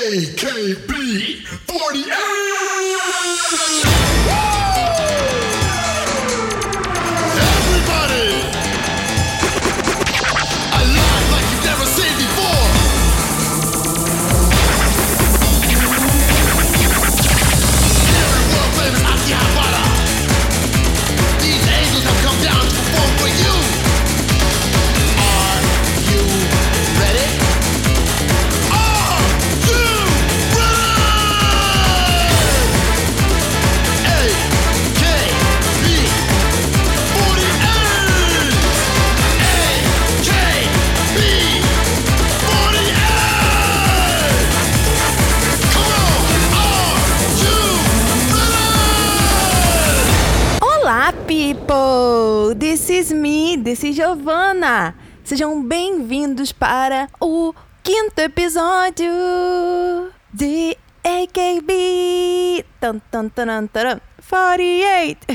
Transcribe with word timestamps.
AKB 0.00 1.44
48! 1.66 4.09
People! 52.50 52.54
This 52.54 52.90
is 52.90 53.12
me, 53.12 53.56
this 53.56 53.84
is 53.84 53.96
Giovanna. 53.96 54.94
Sejam 55.24 55.62
bem-vindos 55.62 56.52
para 56.52 57.08
o 57.20 57.54
quinto 57.82 58.18
episódio 58.20 59.12
de 60.32 60.76
AKB 61.04 62.64
tan, 62.80 63.00
tan, 63.10 63.28
taran, 63.28 63.66
taran, 63.66 64.00
48. 64.28 65.26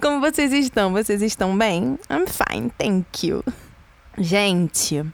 Como 0.00 0.20
vocês 0.20 0.52
estão? 0.52 0.92
Vocês 0.92 1.22
estão 1.22 1.56
bem? 1.56 1.98
I'm 2.10 2.26
fine, 2.26 2.70
thank 2.78 3.26
you. 3.26 3.44
Gente, 4.18 5.04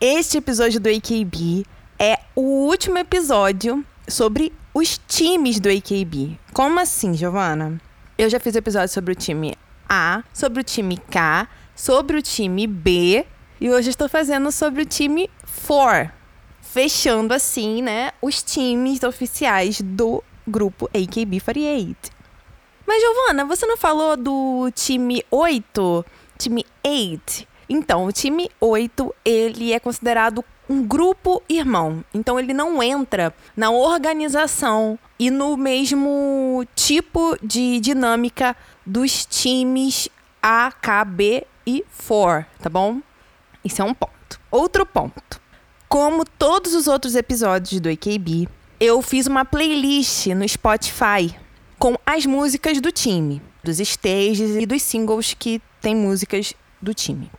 este 0.00 0.38
episódio 0.38 0.80
do 0.80 0.88
AKB 0.88 1.64
é 1.98 2.18
o 2.34 2.66
último 2.66 2.98
episódio 2.98 3.84
sobre 4.08 4.52
os 4.74 4.98
times 5.06 5.60
do 5.60 5.68
AKB. 5.68 6.38
Como 6.52 6.80
assim, 6.80 7.14
Giovana? 7.14 7.80
Eu 8.18 8.28
já 8.28 8.38
fiz 8.38 8.54
episódio 8.54 8.88
sobre 8.88 9.12
o 9.12 9.14
time 9.14 9.54
A, 9.94 10.24
sobre 10.32 10.62
o 10.62 10.64
time 10.64 10.96
K, 10.96 11.46
sobre 11.76 12.16
o 12.16 12.22
time 12.22 12.66
B 12.66 13.26
e 13.60 13.68
hoje 13.68 13.90
estou 13.90 14.08
fazendo 14.08 14.50
sobre 14.50 14.84
o 14.84 14.86
time 14.86 15.28
4. 15.66 16.10
Fechando 16.62 17.34
assim, 17.34 17.82
né, 17.82 18.12
os 18.22 18.42
times 18.42 19.02
oficiais 19.02 19.82
do 19.82 20.24
grupo 20.48 20.88
AKB48. 20.94 21.94
Mas, 22.86 23.02
Giovana, 23.02 23.44
você 23.44 23.66
não 23.66 23.76
falou 23.76 24.16
do 24.16 24.70
time 24.74 25.22
8? 25.30 26.06
Time 26.38 26.64
8? 26.82 27.46
Então, 27.68 28.06
o 28.06 28.12
time 28.12 28.50
8, 28.58 29.14
ele 29.22 29.74
é 29.74 29.78
considerado 29.78 30.42
um 30.68 30.82
grupo 30.82 31.42
irmão. 31.50 32.02
Então, 32.14 32.38
ele 32.38 32.54
não 32.54 32.82
entra 32.82 33.34
na 33.54 33.70
organização 33.70 34.98
e 35.18 35.30
no 35.30 35.56
mesmo 35.56 36.66
tipo 36.74 37.36
de 37.42 37.78
dinâmica 37.80 38.56
dos 38.84 39.24
times 39.26 40.08
A, 40.42 40.72
K, 40.72 41.04
B 41.04 41.46
e 41.66 41.84
4, 42.06 42.46
tá 42.60 42.68
bom? 42.68 43.00
Isso 43.64 43.80
é 43.80 43.84
um 43.84 43.94
ponto. 43.94 44.40
Outro 44.50 44.84
ponto. 44.84 45.40
Como 45.88 46.24
todos 46.24 46.74
os 46.74 46.88
outros 46.88 47.14
episódios 47.14 47.80
do 47.80 47.88
AKB, 47.88 48.48
eu 48.80 49.00
fiz 49.02 49.26
uma 49.26 49.44
playlist 49.44 50.26
no 50.28 50.48
Spotify 50.48 51.34
com 51.78 51.96
as 52.04 52.26
músicas 52.26 52.80
do 52.80 52.90
time, 52.90 53.42
dos 53.62 53.78
stages 53.78 54.56
e 54.56 54.66
dos 54.66 54.82
singles 54.82 55.34
que 55.34 55.60
tem 55.80 55.94
músicas 55.94 56.54
do 56.80 56.94
time. 56.94 57.30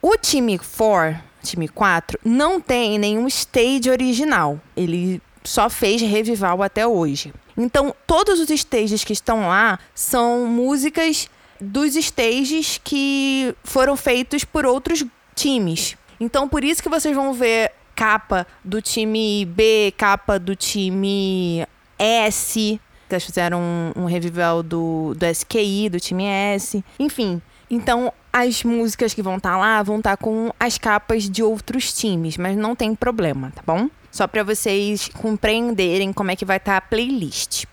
O 0.00 0.16
time 0.16 0.58
4, 0.58 1.20
time 1.42 1.68
4, 1.68 2.18
não 2.24 2.60
tem 2.60 2.98
nenhum 2.98 3.26
stage 3.26 3.90
original. 3.90 4.60
Ele 4.76 5.20
só 5.44 5.68
fez 5.68 6.00
revival 6.02 6.62
até 6.62 6.86
hoje. 6.86 7.32
Então, 7.56 7.94
todos 8.06 8.38
os 8.40 8.50
stages 8.50 9.04
que 9.04 9.12
estão 9.12 9.48
lá 9.48 9.78
são 9.94 10.46
músicas 10.46 11.28
dos 11.60 11.96
stages 11.96 12.80
que 12.82 13.54
foram 13.64 13.96
feitos 13.96 14.44
por 14.44 14.64
outros 14.64 15.04
times. 15.34 15.96
Então, 16.20 16.48
por 16.48 16.64
isso 16.64 16.82
que 16.82 16.88
vocês 16.88 17.14
vão 17.14 17.32
ver 17.32 17.72
capa 17.94 18.46
do 18.64 18.80
time 18.80 19.44
B, 19.44 19.92
capa 19.96 20.38
do 20.38 20.54
time 20.54 21.66
S. 21.98 22.80
Eles 23.10 23.24
fizeram 23.24 23.60
um, 23.60 24.02
um 24.02 24.04
revival 24.04 24.62
do, 24.62 25.14
do 25.16 25.26
SQI, 25.26 25.88
do 25.88 25.98
time 25.98 26.24
S. 26.24 26.84
Enfim, 26.98 27.42
então 27.70 28.12
as 28.32 28.62
músicas 28.62 29.14
que 29.14 29.22
vão 29.22 29.36
estar 29.36 29.56
lá 29.56 29.82
vão 29.82 29.98
estar 29.98 30.16
com 30.16 30.52
as 30.60 30.78
capas 30.78 31.28
de 31.28 31.42
outros 31.42 31.92
times, 31.92 32.36
mas 32.36 32.56
não 32.56 32.76
tem 32.76 32.94
problema, 32.94 33.52
tá 33.54 33.62
bom? 33.66 33.88
Só 34.18 34.26
para 34.26 34.42
vocês 34.42 35.08
compreenderem 35.14 36.12
como 36.12 36.32
é 36.32 36.34
que 36.34 36.44
vai 36.44 36.56
estar 36.56 36.76
a 36.76 36.80
playlist. 36.80 37.66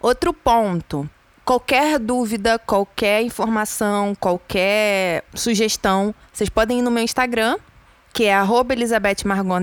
Outro 0.00 0.32
ponto. 0.32 1.10
Qualquer 1.44 1.98
dúvida, 1.98 2.60
qualquer 2.60 3.22
informação, 3.22 4.14
qualquer 4.14 5.24
sugestão, 5.34 6.14
vocês 6.32 6.48
podem 6.48 6.78
ir 6.78 6.82
no 6.82 6.92
meu 6.92 7.02
Instagram, 7.02 7.58
que 8.12 8.22
é 8.22 8.32
arroba 8.32 8.72
Margot 9.24 9.58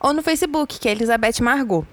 ou 0.00 0.14
no 0.14 0.22
Facebook, 0.22 0.80
que 0.80 0.88
é 0.88 0.92
Elizabeth 0.92 1.42
Margot. 1.42 1.86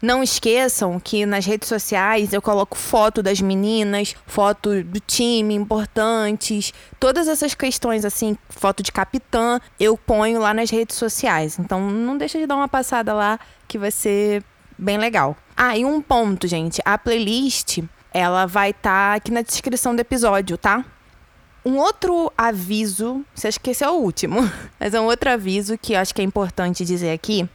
Não 0.00 0.22
esqueçam 0.22 1.00
que 1.00 1.24
nas 1.24 1.46
redes 1.46 1.68
sociais 1.68 2.32
eu 2.32 2.42
coloco 2.42 2.76
foto 2.76 3.22
das 3.22 3.40
meninas, 3.40 4.14
foto 4.26 4.82
do 4.84 5.00
time 5.00 5.54
importantes, 5.54 6.72
todas 7.00 7.28
essas 7.28 7.54
questões 7.54 8.04
assim, 8.04 8.36
foto 8.50 8.82
de 8.82 8.92
capitã, 8.92 9.58
eu 9.80 9.96
ponho 9.96 10.38
lá 10.38 10.52
nas 10.52 10.70
redes 10.70 10.96
sociais. 10.96 11.58
Então 11.58 11.90
não 11.90 12.18
deixa 12.18 12.38
de 12.38 12.46
dar 12.46 12.56
uma 12.56 12.68
passada 12.68 13.14
lá 13.14 13.40
que 13.66 13.78
vai 13.78 13.90
ser 13.90 14.44
bem 14.78 14.98
legal. 14.98 15.34
Ah, 15.56 15.76
e 15.76 15.84
um 15.84 16.02
ponto, 16.02 16.46
gente, 16.46 16.82
a 16.84 16.98
playlist, 16.98 17.78
ela 18.12 18.44
vai 18.44 18.70
estar 18.70 19.16
aqui 19.16 19.30
na 19.30 19.40
descrição 19.40 19.96
do 19.96 20.00
episódio, 20.00 20.58
tá? 20.58 20.84
Um 21.64 21.78
outro 21.78 22.30
aviso, 22.36 23.24
você 23.34 23.48
acha 23.48 23.58
que 23.58 23.70
esse 23.70 23.82
é 23.82 23.88
o 23.88 23.94
último, 23.94 24.40
mas 24.78 24.94
é 24.94 25.00
um 25.00 25.06
outro 25.06 25.30
aviso 25.30 25.78
que 25.78 25.94
eu 25.94 25.98
acho 25.98 26.14
que 26.14 26.20
é 26.20 26.24
importante 26.24 26.84
dizer 26.84 27.10
aqui, 27.10 27.48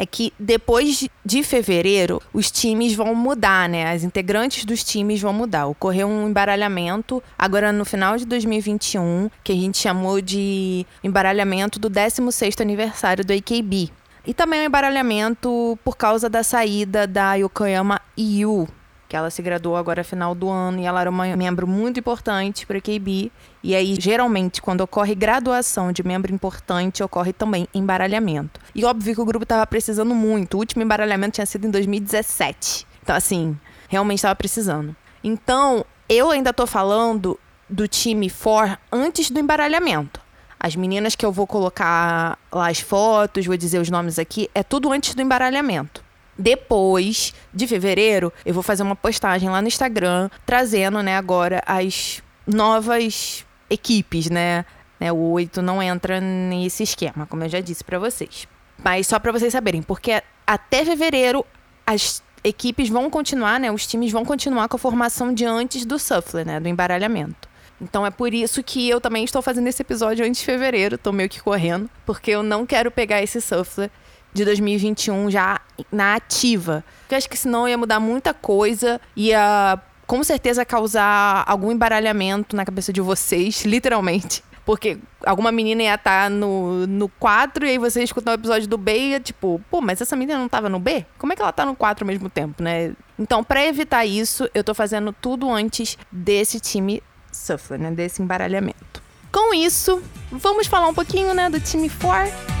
é 0.00 0.06
que 0.06 0.32
depois 0.38 1.06
de 1.22 1.42
fevereiro, 1.42 2.22
os 2.32 2.50
times 2.50 2.94
vão 2.94 3.14
mudar, 3.14 3.68
né? 3.68 3.92
As 3.92 4.02
integrantes 4.02 4.64
dos 4.64 4.82
times 4.82 5.20
vão 5.20 5.30
mudar. 5.30 5.66
Ocorreu 5.66 6.08
um 6.08 6.26
embaralhamento 6.26 7.22
agora 7.38 7.70
no 7.70 7.84
final 7.84 8.16
de 8.16 8.24
2021, 8.24 9.28
que 9.44 9.52
a 9.52 9.54
gente 9.54 9.76
chamou 9.76 10.22
de 10.22 10.86
embaralhamento 11.04 11.78
do 11.78 11.90
16º 11.90 12.62
aniversário 12.62 13.22
do 13.22 13.34
AKB. 13.34 13.90
E 14.26 14.32
também 14.32 14.62
um 14.62 14.64
embaralhamento 14.64 15.78
por 15.84 15.98
causa 15.98 16.30
da 16.30 16.42
saída 16.42 17.06
da 17.06 17.34
Yokoyama 17.34 18.00
Yu, 18.16 18.68
que 19.10 19.16
ela 19.16 19.28
se 19.28 19.42
graduou 19.42 19.74
agora 19.74 20.04
final 20.04 20.36
do 20.36 20.48
ano 20.48 20.78
e 20.78 20.84
ela 20.84 21.00
era 21.00 21.10
uma 21.10 21.36
membro 21.36 21.66
muito 21.66 21.98
importante 21.98 22.64
para 22.64 22.78
a 22.78 22.80
KB. 22.80 23.32
E 23.60 23.74
aí, 23.74 23.96
geralmente, 23.98 24.62
quando 24.62 24.82
ocorre 24.82 25.16
graduação 25.16 25.90
de 25.90 26.00
membro 26.04 26.32
importante, 26.32 27.02
ocorre 27.02 27.32
também 27.32 27.66
embaralhamento. 27.74 28.60
E 28.72 28.84
óbvio 28.84 29.12
que 29.12 29.20
o 29.20 29.24
grupo 29.24 29.42
estava 29.42 29.66
precisando 29.66 30.14
muito. 30.14 30.54
O 30.54 30.58
último 30.58 30.84
embaralhamento 30.84 31.32
tinha 31.32 31.46
sido 31.46 31.66
em 31.66 31.70
2017. 31.72 32.86
Então, 33.02 33.16
assim, 33.16 33.58
realmente 33.88 34.18
estava 34.18 34.36
precisando. 34.36 34.94
Então, 35.24 35.84
eu 36.08 36.30
ainda 36.30 36.52
tô 36.52 36.64
falando 36.64 37.36
do 37.68 37.88
time 37.88 38.30
for 38.30 38.78
antes 38.92 39.28
do 39.28 39.40
embaralhamento. 39.40 40.20
As 40.58 40.76
meninas 40.76 41.16
que 41.16 41.26
eu 41.26 41.32
vou 41.32 41.48
colocar 41.48 42.38
lá 42.52 42.68
as 42.68 42.78
fotos, 42.78 43.44
vou 43.44 43.56
dizer 43.56 43.80
os 43.80 43.90
nomes 43.90 44.20
aqui, 44.20 44.48
é 44.54 44.62
tudo 44.62 44.92
antes 44.92 45.16
do 45.16 45.22
embaralhamento. 45.22 46.08
Depois 46.40 47.34
de 47.52 47.66
fevereiro, 47.66 48.32
eu 48.46 48.54
vou 48.54 48.62
fazer 48.62 48.82
uma 48.82 48.96
postagem 48.96 49.50
lá 49.50 49.60
no 49.60 49.68
Instagram, 49.68 50.30
trazendo, 50.46 51.02
né, 51.02 51.14
agora 51.16 51.62
as 51.66 52.22
novas 52.46 53.44
equipes, 53.68 54.30
né? 54.30 54.64
né 54.98 55.12
o 55.12 55.32
8 55.32 55.60
não 55.60 55.82
entra 55.82 56.18
nesse 56.18 56.82
esquema, 56.82 57.26
como 57.26 57.44
eu 57.44 57.48
já 57.50 57.60
disse 57.60 57.84
para 57.84 57.98
vocês. 57.98 58.48
Mas 58.82 59.06
só 59.06 59.18
para 59.18 59.32
vocês 59.32 59.52
saberem, 59.52 59.82
porque 59.82 60.22
até 60.46 60.82
fevereiro 60.82 61.44
as 61.86 62.22
equipes 62.42 62.88
vão 62.88 63.10
continuar, 63.10 63.60
né? 63.60 63.70
Os 63.70 63.86
times 63.86 64.10
vão 64.10 64.24
continuar 64.24 64.66
com 64.66 64.76
a 64.76 64.78
formação 64.78 65.34
de 65.34 65.44
antes 65.44 65.84
do 65.84 65.98
Suffler, 65.98 66.46
né? 66.46 66.58
Do 66.58 66.68
embaralhamento. 66.68 67.50
Então 67.78 68.06
é 68.06 68.10
por 68.10 68.32
isso 68.32 68.62
que 68.62 68.88
eu 68.88 68.98
também 68.98 69.24
estou 69.24 69.42
fazendo 69.42 69.66
esse 69.66 69.82
episódio 69.82 70.24
antes 70.24 70.40
de 70.40 70.46
fevereiro, 70.46 70.96
tô 70.96 71.12
meio 71.12 71.28
que 71.28 71.40
correndo, 71.40 71.90
porque 72.06 72.30
eu 72.30 72.42
não 72.42 72.64
quero 72.64 72.90
pegar 72.90 73.22
esse 73.22 73.40
Suffler 73.42 73.90
de 74.32 74.44
2021 74.44 75.30
já 75.30 75.60
na 75.90 76.14
ativa. 76.14 76.84
Porque 77.02 77.14
acho 77.14 77.28
que 77.28 77.36
senão 77.36 77.68
ia 77.68 77.78
mudar 77.78 78.00
muita 78.00 78.32
coisa, 78.32 79.00
ia 79.16 79.78
com 80.06 80.24
certeza 80.24 80.64
causar 80.64 81.44
algum 81.46 81.70
embaralhamento 81.70 82.56
na 82.56 82.64
cabeça 82.64 82.92
de 82.92 83.00
vocês, 83.00 83.62
literalmente. 83.66 84.42
Porque 84.64 84.98
alguma 85.24 85.50
menina 85.50 85.82
ia 85.82 85.94
estar 85.94 86.30
no, 86.30 86.86
no 86.86 87.08
4 87.08 87.64
e 87.64 87.70
aí 87.70 87.78
você 87.78 88.02
escuta 88.02 88.30
o 88.30 88.34
episódio 88.34 88.68
do 88.68 88.78
B 88.78 88.98
e 88.98 89.14
é 89.14 89.20
tipo, 89.20 89.60
pô, 89.70 89.80
mas 89.80 90.00
essa 90.00 90.14
menina 90.14 90.38
não 90.38 90.48
tava 90.48 90.68
no 90.68 90.78
B? 90.78 91.04
Como 91.18 91.32
é 91.32 91.36
que 91.36 91.42
ela 91.42 91.52
tá 91.52 91.64
no 91.64 91.74
4 91.74 92.04
ao 92.04 92.06
mesmo 92.06 92.28
tempo, 92.28 92.62
né? 92.62 92.92
Então, 93.18 93.42
pra 93.42 93.64
evitar 93.64 94.04
isso, 94.04 94.48
eu 94.54 94.62
tô 94.62 94.74
fazendo 94.74 95.12
tudo 95.12 95.50
antes 95.50 95.98
desse 96.10 96.60
time 96.60 97.02
suffer, 97.32 97.78
né? 97.78 97.90
Desse 97.90 98.22
embaralhamento. 98.22 99.02
Com 99.32 99.54
isso, 99.54 100.02
vamos 100.30 100.66
falar 100.66 100.88
um 100.88 100.94
pouquinho, 100.94 101.32
né, 101.34 101.48
do 101.48 101.60
time 101.60 101.88
4. 101.88 102.59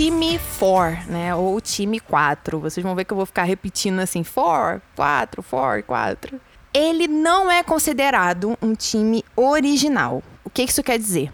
Time 0.00 0.40
4, 0.58 1.12
né? 1.12 1.34
Ou 1.34 1.60
time 1.60 2.00
4. 2.00 2.58
Vocês 2.58 2.82
vão 2.82 2.94
ver 2.94 3.04
que 3.04 3.12
eu 3.12 3.16
vou 3.16 3.26
ficar 3.26 3.44
repetindo 3.44 4.00
assim: 4.00 4.24
4, 4.24 4.80
4, 4.96 5.42
4, 5.42 5.82
4. 5.84 6.40
Ele 6.72 7.06
não 7.06 7.50
é 7.50 7.62
considerado 7.62 8.56
um 8.62 8.74
time 8.74 9.22
original. 9.36 10.22
O 10.42 10.48
que 10.48 10.62
isso 10.62 10.82
quer 10.82 10.98
dizer? 10.98 11.30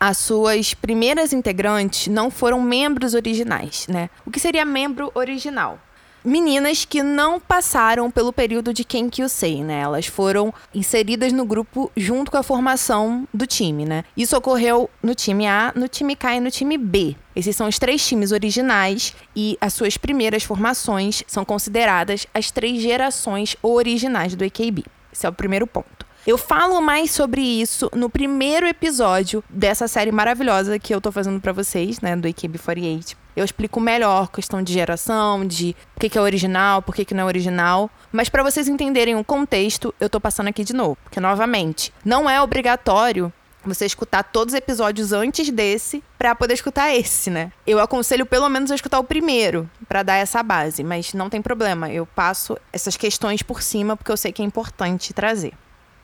As 0.00 0.16
suas 0.16 0.74
primeiras 0.74 1.32
integrantes 1.32 2.08
não 2.08 2.30
foram 2.30 2.60
membros 2.60 3.14
originais, 3.14 3.86
né? 3.88 4.10
O 4.26 4.30
que 4.30 4.40
seria 4.40 4.64
membro 4.64 5.12
original? 5.14 5.78
Meninas 6.24 6.84
que 6.84 7.02
não 7.02 7.38
passaram 7.40 8.10
pelo 8.10 8.32
período 8.32 8.72
de 8.72 8.86
Sei, 9.28 9.62
né? 9.62 9.80
Elas 9.80 10.06
foram 10.06 10.52
inseridas 10.74 11.32
no 11.32 11.44
grupo 11.44 11.90
junto 11.96 12.30
com 12.30 12.36
a 12.36 12.42
formação 12.42 13.26
do 13.32 13.46
time, 13.46 13.84
né? 13.84 14.04
Isso 14.16 14.36
ocorreu 14.36 14.88
no 15.02 15.14
time 15.14 15.46
A, 15.46 15.72
no 15.74 15.88
time 15.88 16.16
K 16.16 16.36
e 16.36 16.40
no 16.40 16.50
time 16.50 16.76
B. 16.78 17.16
Esses 17.34 17.54
são 17.54 17.68
os 17.68 17.78
três 17.78 18.06
times 18.06 18.32
originais 18.32 19.14
e 19.36 19.56
as 19.60 19.74
suas 19.74 19.96
primeiras 19.96 20.42
formações 20.42 21.22
são 21.26 21.44
consideradas 21.44 22.26
as 22.34 22.50
três 22.50 22.80
gerações 22.80 23.56
originais 23.62 24.34
do 24.34 24.44
AKB. 24.44 24.84
Esse 25.12 25.26
é 25.26 25.28
o 25.28 25.32
primeiro 25.32 25.66
ponto. 25.66 25.97
Eu 26.26 26.36
falo 26.36 26.80
mais 26.80 27.10
sobre 27.10 27.40
isso 27.40 27.88
no 27.94 28.10
primeiro 28.10 28.66
episódio 28.66 29.42
dessa 29.48 29.88
série 29.88 30.12
maravilhosa 30.12 30.78
que 30.78 30.94
eu 30.94 31.00
tô 31.00 31.10
fazendo 31.10 31.40
para 31.40 31.52
vocês, 31.52 32.00
né, 32.00 32.14
do 32.16 32.28
AKB48. 32.28 33.16
Eu 33.36 33.44
explico 33.44 33.80
melhor 33.80 34.28
questão 34.28 34.62
de 34.62 34.72
geração, 34.72 35.46
de 35.46 35.74
o 35.96 36.00
que, 36.00 36.18
é 36.18 36.20
original, 36.20 36.82
por 36.82 36.94
que, 36.94 37.04
que 37.04 37.14
não 37.14 37.22
é 37.22 37.26
original. 37.26 37.88
Mas 38.10 38.28
para 38.28 38.42
vocês 38.42 38.68
entenderem 38.68 39.16
o 39.16 39.24
contexto, 39.24 39.94
eu 40.00 40.10
tô 40.10 40.20
passando 40.20 40.48
aqui 40.48 40.64
de 40.64 40.74
novo. 40.74 40.98
Porque, 41.04 41.20
novamente, 41.20 41.92
não 42.04 42.28
é 42.28 42.42
obrigatório 42.42 43.32
você 43.64 43.86
escutar 43.86 44.22
todos 44.24 44.54
os 44.54 44.58
episódios 44.58 45.12
antes 45.12 45.50
desse 45.50 46.02
para 46.18 46.34
poder 46.34 46.54
escutar 46.54 46.94
esse, 46.94 47.30
né? 47.30 47.52
Eu 47.66 47.78
aconselho 47.78 48.26
pelo 48.26 48.48
menos 48.48 48.70
a 48.70 48.74
escutar 48.74 48.98
o 48.98 49.04
primeiro 49.04 49.70
para 49.88 50.02
dar 50.02 50.16
essa 50.16 50.42
base, 50.42 50.82
mas 50.82 51.14
não 51.14 51.30
tem 51.30 51.40
problema, 51.42 51.90
eu 51.90 52.06
passo 52.06 52.56
essas 52.72 52.96
questões 52.96 53.42
por 53.42 53.62
cima 53.62 53.96
porque 53.96 54.10
eu 54.10 54.16
sei 54.16 54.32
que 54.32 54.42
é 54.42 54.44
importante 54.44 55.12
trazer. 55.12 55.52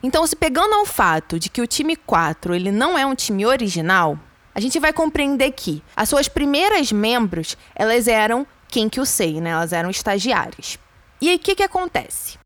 Então, 0.04 0.26
se 0.26 0.36
pegando 0.36 0.74
ao 0.74 0.84
fato 0.84 1.38
de 1.38 1.48
que 1.48 1.62
o 1.62 1.66
time 1.66 1.96
4 1.96 2.54
ele 2.54 2.70
não 2.70 2.98
é 2.98 3.06
um 3.06 3.14
time 3.14 3.46
original, 3.46 4.18
a 4.54 4.60
gente 4.60 4.78
vai 4.78 4.92
compreender 4.92 5.50
que 5.52 5.82
as 5.96 6.10
suas 6.10 6.28
primeiras 6.28 6.92
membros, 6.92 7.56
elas 7.74 8.06
eram 8.06 8.46
quem 8.68 8.86
que 8.86 9.00
o 9.00 9.06
sei, 9.06 9.40
né? 9.40 9.48
Elas 9.48 9.72
eram 9.72 9.88
estagiárias. 9.88 10.78
E 11.22 11.30
aí, 11.30 11.36
o 11.36 11.38
que, 11.38 11.54
que 11.54 11.62
acontece? 11.62 12.36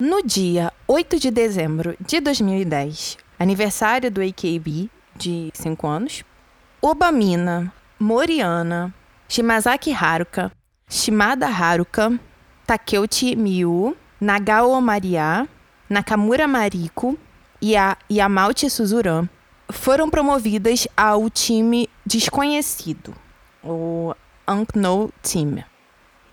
No 0.00 0.22
dia 0.22 0.72
8 0.86 1.18
de 1.18 1.30
dezembro 1.30 1.94
de 2.00 2.20
2010, 2.20 3.18
aniversário 3.38 4.10
do 4.10 4.22
AKB, 4.22 4.88
de 5.14 5.50
5 5.52 5.86
anos, 5.86 6.24
Obamina, 6.80 7.70
Moriana, 8.00 8.94
Shimazaki 9.28 9.92
Haruka, 9.92 10.50
Shimada 10.88 11.48
Haruka, 11.48 12.18
Takeuchi 12.66 13.36
Miyu, 13.36 13.94
Nagao 14.18 14.80
Maria, 14.80 15.46
Nakamura 15.88 16.46
Mariko 16.46 17.18
e 17.62 17.76
a 17.76 17.96
Yamauchi 18.10 18.68
Suzuran 18.68 19.26
foram 19.70 20.10
promovidas 20.10 20.86
ao 20.96 21.28
time 21.30 21.88
desconhecido, 22.04 23.14
o 23.64 24.14
Unknown 24.46 25.10
Team. 25.22 25.64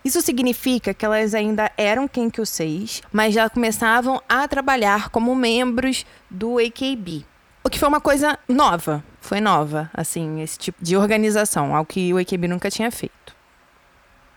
Isso 0.04 0.22
significa 0.22 0.94
que 0.94 1.06
elas 1.06 1.34
ainda 1.34 1.72
eram 1.78 2.07
6, 2.46 3.02
mas 3.12 3.34
já 3.34 3.50
começavam 3.50 4.22
a 4.30 4.48
trabalhar 4.48 5.10
como 5.10 5.36
membros 5.36 6.06
do 6.30 6.60
AKB. 6.60 7.25
O 7.63 7.69
que 7.69 7.80
foi 7.80 7.90
uma 7.90 8.02
coisa 8.02 8.38
nova, 8.48 9.04
foi 9.19 9.42
nova, 9.42 9.90
assim, 9.92 10.42
esse 10.42 10.60
tipo 10.60 10.84
de 10.84 10.96
organização, 10.96 11.75
algo 11.75 11.90
que 11.90 12.13
o 12.13 12.18
AKB 12.19 12.48
nunca 12.48 12.69
tinha 12.69 12.92
feito. 12.92 13.15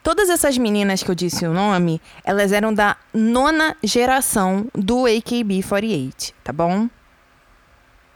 Todas 0.08 0.31
essas 0.31 0.56
meninas 0.56 1.02
que 1.02 1.10
eu 1.10 1.14
disse 1.14 1.46
o 1.46 1.52
nome, 1.52 2.00
elas 2.25 2.50
eram 2.50 2.72
da 2.72 2.96
nona 3.12 3.76
geração 3.82 4.66
do 4.75 5.02
AKB48, 5.02 6.32
tá 6.43 6.50
bom? 6.50 6.88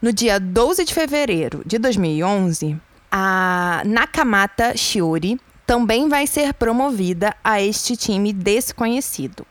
No 0.00 0.10
dia 0.10 0.40
12 0.40 0.86
de 0.86 0.94
fevereiro 0.94 1.62
de 1.66 1.76
2011, 1.76 2.80
a 3.10 3.82
Nakamata 3.84 4.74
Shiori 4.74 5.38
também 5.66 6.08
vai 6.08 6.26
ser 6.26 6.54
promovida 6.54 7.36
a 7.44 7.60
este 7.60 7.94
time 7.94 8.32
desconhecido, 8.32 9.46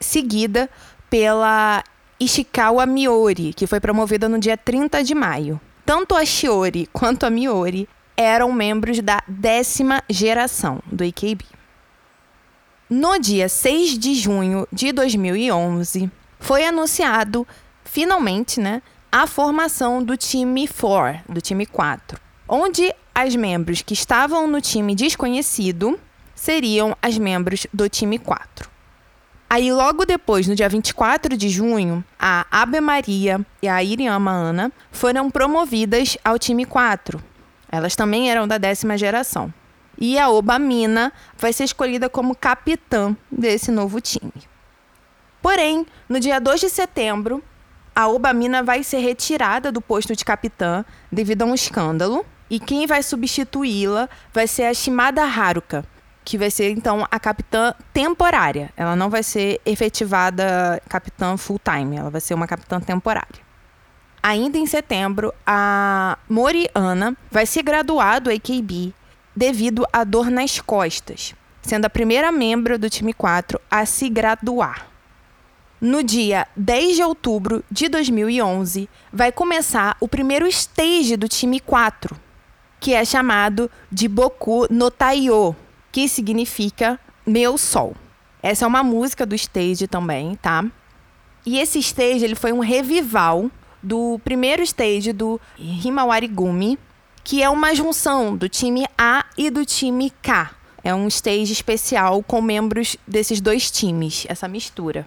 seguida 0.00 0.70
pela 1.10 1.84
Ishikawa 2.18 2.86
Miori, 2.86 3.52
que 3.52 3.66
foi 3.66 3.80
promovida 3.80 4.30
no 4.30 4.38
dia 4.38 4.56
30 4.56 5.04
de 5.04 5.14
maio. 5.14 5.60
Tanto 5.84 6.14
a 6.14 6.24
Shiori 6.24 6.88
quanto 6.90 7.26
a 7.26 7.30
Miori 7.30 7.86
eram 8.16 8.50
membros 8.50 8.98
da 9.02 9.22
décima 9.28 10.02
geração 10.08 10.80
do 10.90 11.04
AKB. 11.04 11.60
No 12.94 13.18
dia 13.18 13.48
6 13.48 13.98
de 13.98 14.14
junho 14.14 14.68
de 14.70 14.92
2011, 14.92 16.10
foi 16.38 16.66
anunciado, 16.66 17.48
finalmente, 17.82 18.60
né, 18.60 18.82
a 19.10 19.26
formação 19.26 20.02
do 20.02 20.14
time 20.14 20.68
4, 20.68 21.22
do 21.26 21.40
time 21.40 21.64
4, 21.64 22.20
onde 22.46 22.94
as 23.14 23.34
membros 23.34 23.80
que 23.80 23.94
estavam 23.94 24.46
no 24.46 24.60
time 24.60 24.94
desconhecido 24.94 25.98
seriam 26.34 26.94
as 27.00 27.16
membros 27.16 27.66
do 27.72 27.88
time 27.88 28.18
4. 28.18 28.68
Aí, 29.48 29.72
logo 29.72 30.04
depois, 30.04 30.46
no 30.46 30.54
dia 30.54 30.68
24 30.68 31.34
de 31.34 31.48
junho, 31.48 32.04
a 32.20 32.44
Abe 32.50 32.78
Maria 32.82 33.40
e 33.62 33.68
a 33.68 33.82
Iriama 33.82 34.32
Ana 34.32 34.70
foram 34.90 35.30
promovidas 35.30 36.18
ao 36.22 36.38
time 36.38 36.66
4. 36.66 37.18
Elas 37.70 37.96
também 37.96 38.30
eram 38.30 38.46
da 38.46 38.58
décima 38.58 38.98
geração 38.98 39.50
e 39.98 40.18
a 40.18 40.28
Obamina 40.28 41.12
vai 41.36 41.52
ser 41.52 41.64
escolhida 41.64 42.08
como 42.08 42.34
capitã 42.34 43.16
desse 43.30 43.70
novo 43.70 44.00
time. 44.00 44.32
Porém, 45.40 45.86
no 46.08 46.20
dia 46.20 46.40
2 46.40 46.60
de 46.60 46.70
setembro, 46.70 47.42
a 47.94 48.08
Obamina 48.08 48.62
vai 48.62 48.82
ser 48.82 48.98
retirada 48.98 49.70
do 49.70 49.80
posto 49.80 50.14
de 50.14 50.24
capitã 50.24 50.84
devido 51.10 51.42
a 51.42 51.46
um 51.46 51.54
escândalo, 51.54 52.24
e 52.48 52.60
quem 52.60 52.86
vai 52.86 53.02
substituí-la 53.02 54.08
vai 54.32 54.46
ser 54.46 54.64
a 54.64 54.74
Shimada 54.74 55.22
Haruka, 55.24 55.84
que 56.24 56.38
vai 56.38 56.50
ser 56.50 56.70
então 56.70 57.06
a 57.10 57.18
capitã 57.18 57.74
temporária. 57.92 58.70
Ela 58.76 58.94
não 58.94 59.10
vai 59.10 59.22
ser 59.22 59.60
efetivada 59.64 60.80
capitã 60.88 61.36
full-time, 61.36 61.96
ela 61.96 62.10
vai 62.10 62.20
ser 62.20 62.34
uma 62.34 62.46
capitã 62.46 62.80
temporária. 62.80 63.42
Ainda 64.22 64.56
em 64.56 64.66
setembro, 64.66 65.34
a 65.44 66.16
Moriana 66.28 67.16
vai 67.30 67.44
se 67.44 67.60
graduar 67.60 68.20
do 68.20 68.30
AKB 68.30 68.94
devido 69.34 69.86
à 69.92 70.04
dor 70.04 70.30
nas 70.30 70.60
costas, 70.60 71.34
sendo 71.62 71.84
a 71.84 71.90
primeira 71.90 72.30
membro 72.30 72.78
do 72.78 72.90
time 72.90 73.12
4 73.12 73.60
a 73.70 73.86
se 73.86 74.08
graduar. 74.08 74.88
No 75.80 76.02
dia 76.02 76.46
10 76.56 76.96
de 76.96 77.02
outubro 77.02 77.64
de 77.70 77.88
2011, 77.88 78.88
vai 79.12 79.32
começar 79.32 79.96
o 80.00 80.06
primeiro 80.06 80.46
stage 80.46 81.16
do 81.16 81.28
time 81.28 81.58
4, 81.58 82.16
que 82.78 82.94
é 82.94 83.04
chamado 83.04 83.70
de 83.90 84.06
Boku 84.06 84.66
no 84.70 84.90
Taiyo, 84.90 85.56
que 85.90 86.08
significa 86.08 87.00
Meu 87.26 87.58
Sol. 87.58 87.96
Essa 88.42 88.64
é 88.64 88.68
uma 88.68 88.82
música 88.82 89.26
do 89.26 89.34
stage 89.34 89.86
também, 89.88 90.36
tá? 90.36 90.64
E 91.44 91.58
esse 91.58 91.80
stage 91.80 92.24
ele 92.24 92.34
foi 92.34 92.52
um 92.52 92.60
revival 92.60 93.50
do 93.82 94.20
primeiro 94.24 94.62
stage 94.62 95.12
do 95.12 95.40
Himawari 95.58 96.28
Gumi, 96.28 96.78
que 97.24 97.42
é 97.42 97.48
uma 97.48 97.74
junção 97.74 98.36
do 98.36 98.48
time 98.48 98.86
A 98.98 99.24
e 99.36 99.50
do 99.50 99.64
time 99.64 100.10
K. 100.22 100.50
É 100.84 100.94
um 100.94 101.06
stage 101.06 101.52
especial 101.52 102.22
com 102.22 102.42
membros 102.42 102.96
desses 103.06 103.40
dois 103.40 103.70
times, 103.70 104.26
essa 104.28 104.48
mistura. 104.48 105.06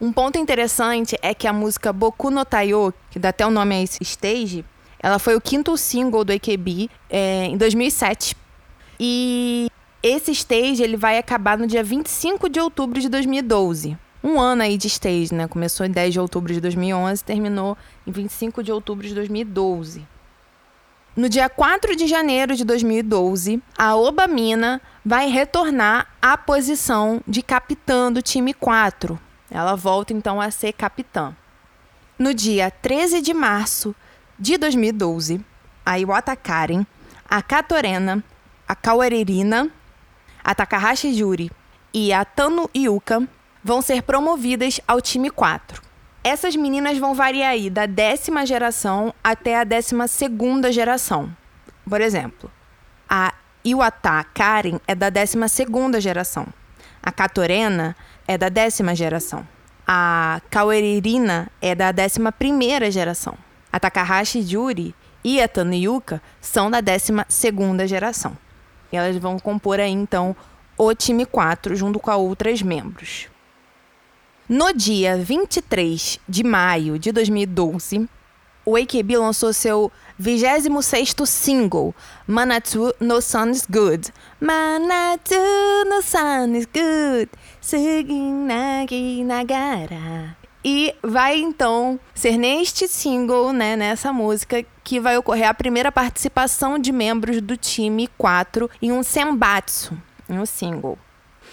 Um 0.00 0.12
ponto 0.12 0.38
interessante 0.38 1.16
é 1.22 1.32
que 1.32 1.46
a 1.46 1.52
música 1.52 1.92
Boku 1.92 2.30
no 2.30 2.44
Taiyo, 2.44 2.92
que 3.10 3.18
dá 3.18 3.30
até 3.30 3.46
o 3.46 3.50
nome 3.50 3.74
a 3.74 3.82
esse 3.82 4.02
stage, 4.02 4.64
ela 4.98 5.18
foi 5.18 5.34
o 5.34 5.40
quinto 5.40 5.76
single 5.76 6.24
do 6.24 6.32
AKB 6.32 6.90
é, 7.08 7.46
em 7.46 7.56
2007. 7.56 8.36
E 8.98 9.68
esse 10.02 10.32
stage 10.32 10.82
ele 10.82 10.96
vai 10.96 11.16
acabar 11.16 11.56
no 11.56 11.66
dia 11.66 11.82
25 11.82 12.48
de 12.48 12.60
outubro 12.60 13.00
de 13.00 13.08
2012. 13.08 13.96
Um 14.22 14.40
ano 14.40 14.62
aí 14.62 14.76
de 14.76 14.86
stage, 14.86 15.34
né? 15.34 15.46
Começou 15.46 15.86
em 15.86 15.90
10 15.90 16.14
de 16.14 16.20
outubro 16.20 16.52
de 16.52 16.60
2011 16.60 17.22
terminou 17.22 17.76
em 18.06 18.10
25 18.10 18.62
de 18.62 18.72
outubro 18.72 19.06
de 19.06 19.14
2012. 19.14 20.06
No 21.16 21.28
dia 21.28 21.48
4 21.48 21.94
de 21.94 22.08
janeiro 22.08 22.56
de 22.56 22.64
2012, 22.64 23.62
a 23.78 23.94
Obamina 23.94 24.82
vai 25.04 25.28
retornar 25.28 26.08
à 26.20 26.36
posição 26.36 27.22
de 27.24 27.40
capitã 27.40 28.10
do 28.10 28.20
time 28.20 28.52
4. 28.52 29.16
Ela 29.48 29.76
volta 29.76 30.12
então 30.12 30.40
a 30.40 30.50
ser 30.50 30.72
capitã. 30.72 31.32
No 32.18 32.34
dia 32.34 32.68
13 32.68 33.20
de 33.20 33.32
março 33.32 33.94
de 34.36 34.58
2012, 34.58 35.40
a 35.86 36.00
Iwata 36.00 36.34
Karen, 36.34 36.84
a 37.30 37.40
Katorena, 37.40 38.20
a 38.66 38.74
Kawaririna, 38.74 39.70
a 40.42 40.52
Takahashi 40.52 41.14
Juri 41.14 41.48
e 41.92 42.12
a 42.12 42.24
Tano 42.24 42.68
Yuka 42.76 43.22
vão 43.62 43.80
ser 43.80 44.02
promovidas 44.02 44.80
ao 44.88 45.00
time 45.00 45.30
4. 45.30 45.80
Essas 46.26 46.56
meninas 46.56 46.96
vão 46.96 47.14
variar 47.14 47.50
aí 47.50 47.68
da 47.68 47.84
décima 47.84 48.46
geração 48.46 49.12
até 49.22 49.58
a 49.58 49.62
décima 49.62 50.08
segunda 50.08 50.72
geração. 50.72 51.30
Por 51.86 52.00
exemplo, 52.00 52.50
a 53.06 53.34
Iwata 53.62 54.24
Karen 54.32 54.80
é 54.88 54.94
da 54.94 55.10
décima 55.10 55.48
segunda 55.48 56.00
geração. 56.00 56.46
A 57.02 57.12
Katorena 57.12 57.94
é 58.26 58.38
da 58.38 58.48
décima 58.48 58.94
geração. 58.94 59.46
A 59.86 60.40
Kaweririna 60.48 61.50
é 61.60 61.74
da 61.74 61.92
décima 61.92 62.32
primeira 62.32 62.90
geração. 62.90 63.36
A 63.70 63.78
Takahashi 63.78 64.40
Juri 64.40 64.94
e 65.22 65.42
a 65.42 65.46
Taniyuka 65.46 66.22
são 66.40 66.70
da 66.70 66.80
décima 66.80 67.26
segunda 67.28 67.86
geração. 67.86 68.34
E 68.90 68.96
elas 68.96 69.18
vão 69.18 69.38
compor 69.38 69.78
aí, 69.78 69.92
então, 69.92 70.34
o 70.78 70.94
time 70.94 71.26
4 71.26 71.76
junto 71.76 71.98
com 71.98 72.10
outras 72.12 72.62
membros. 72.62 73.28
No 74.46 74.74
dia 74.74 75.16
23 75.16 76.20
de 76.28 76.44
maio 76.44 76.98
de 76.98 77.10
2012, 77.10 78.06
o 78.62 78.76
AKB 78.76 79.16
lançou 79.16 79.54
seu 79.54 79.90
26º 80.20 81.24
single, 81.24 81.94
Manatu 82.26 82.94
no 83.00 83.22
Sun 83.22 83.52
is 83.52 83.64
Good. 83.64 84.12
Manatu 84.38 85.34
no 85.86 86.02
Sun 86.02 86.56
is 86.56 86.66
Good, 86.66 87.30
Suginagi 87.58 89.24
Nagara. 89.24 90.36
E 90.62 90.94
vai 91.02 91.38
então 91.38 91.98
ser 92.14 92.36
neste 92.36 92.86
single, 92.86 93.50
né, 93.50 93.76
nessa 93.76 94.12
música, 94.12 94.62
que 94.84 95.00
vai 95.00 95.16
ocorrer 95.16 95.48
a 95.48 95.54
primeira 95.54 95.90
participação 95.90 96.78
de 96.78 96.92
membros 96.92 97.40
do 97.40 97.56
time 97.56 98.10
4 98.18 98.70
em 98.82 98.92
um 98.92 99.02
senbatsu, 99.02 99.96
em 100.28 100.38
um 100.38 100.44
single. 100.44 100.98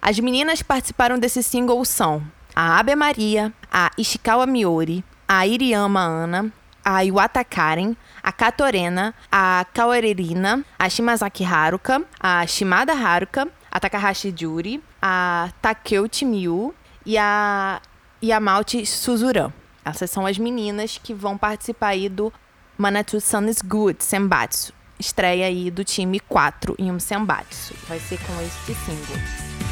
As 0.02 0.20
meninas 0.20 0.62
participaram 0.62 1.18
desse 1.18 1.42
single 1.42 1.86
são 1.86 2.22
a 2.62 2.78
Abe 2.78 2.96
Maria, 2.96 3.52
a 3.72 3.90
Ishikawa 3.98 4.46
Miori, 4.46 5.04
a 5.28 5.48
Iriyama 5.48 6.06
Ana, 6.06 6.54
a 6.86 7.04
Iwata 7.04 7.44
Karen, 7.44 7.98
a 8.24 8.32
Katorena, 8.32 9.16
a 9.32 9.66
Kawarerina, 9.74 10.64
a 10.78 10.88
Shimazaki 10.88 11.44
Haruka, 11.44 12.06
a 12.20 12.46
Shimada 12.46 12.94
Haruka, 12.94 13.50
a 13.72 13.80
Takahashi 13.80 14.32
Juri, 14.32 14.80
a 15.02 15.52
Takeuchi 15.60 16.24
Miyu 16.24 16.72
e 17.04 17.18
a 17.18 17.82
Yamauchi 18.22 18.86
Suzuran. 18.86 19.52
Essas 19.84 20.12
são 20.12 20.28
as 20.28 20.38
meninas 20.38 21.00
que 21.00 21.16
vão 21.16 21.40
participar 21.40 21.88
aí 21.88 22.08
do 22.08 22.32
Manatu 22.78 23.20
Sun 23.20 23.48
is 23.48 23.64
Good 23.64 24.04
Senbatsu. 24.04 24.72
Estreia 25.00 25.48
aí 25.48 25.72
do 25.72 25.84
time 25.84 26.20
4 26.20 26.76
em 26.78 26.92
um 26.92 27.00
Senbatsu. 27.00 27.74
Vai 27.88 28.00
ser 28.00 28.20
com 28.20 28.40
este 28.40 28.76
single. 28.86 29.71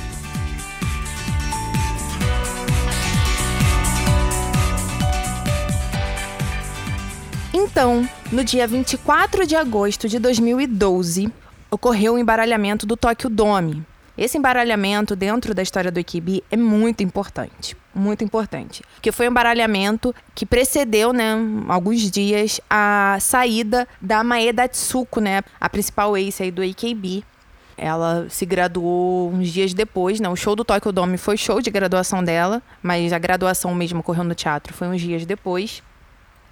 Então, 7.51 8.07
no 8.31 8.43
dia 8.43 8.67
24 8.67 9.47
de 9.47 9.55
agosto 9.55 10.07
de 10.07 10.19
2012, 10.19 11.31
ocorreu 11.71 12.13
o 12.13 12.19
embaralhamento 12.19 12.85
do 12.85 12.95
Tokyo 12.95 13.27
Dome. 13.27 13.83
Esse 14.15 14.37
embaralhamento 14.37 15.15
dentro 15.15 15.55
da 15.55 15.63
história 15.63 15.91
do 15.91 15.99
Ikibi 15.99 16.43
é 16.51 16.57
muito 16.57 17.01
importante, 17.01 17.75
muito 17.95 18.23
importante, 18.23 18.83
porque 18.93 19.11
foi 19.11 19.27
um 19.27 19.31
embaralhamento 19.31 20.13
que 20.35 20.45
precedeu, 20.45 21.11
né, 21.11 21.33
alguns 21.67 22.11
dias 22.11 22.61
a 22.69 23.17
saída 23.19 23.87
da 23.99 24.23
Maeda 24.23 24.67
Tsuko, 24.67 25.19
né, 25.19 25.41
a 25.59 25.69
principal 25.69 26.15
ace 26.17 26.43
aí 26.43 26.51
do 26.51 26.61
AKB. 26.61 27.23
Ela 27.75 28.27
se 28.29 28.45
graduou 28.45 29.31
uns 29.31 29.47
dias 29.47 29.73
depois, 29.73 30.19
né? 30.19 30.27
O 30.27 30.35
show 30.35 30.53
do 30.53 30.65
Tokyo 30.65 30.91
Dome 30.91 31.17
foi 31.17 31.37
show 31.37 31.61
de 31.61 31.71
graduação 31.71 32.21
dela, 32.21 32.61
mas 32.83 33.13
a 33.13 33.17
graduação 33.17 33.73
mesmo 33.73 34.01
ocorreu 34.01 34.25
no 34.25 34.35
teatro 34.35 34.73
foi 34.73 34.89
uns 34.89 34.99
dias 34.99 35.25
depois. 35.25 35.81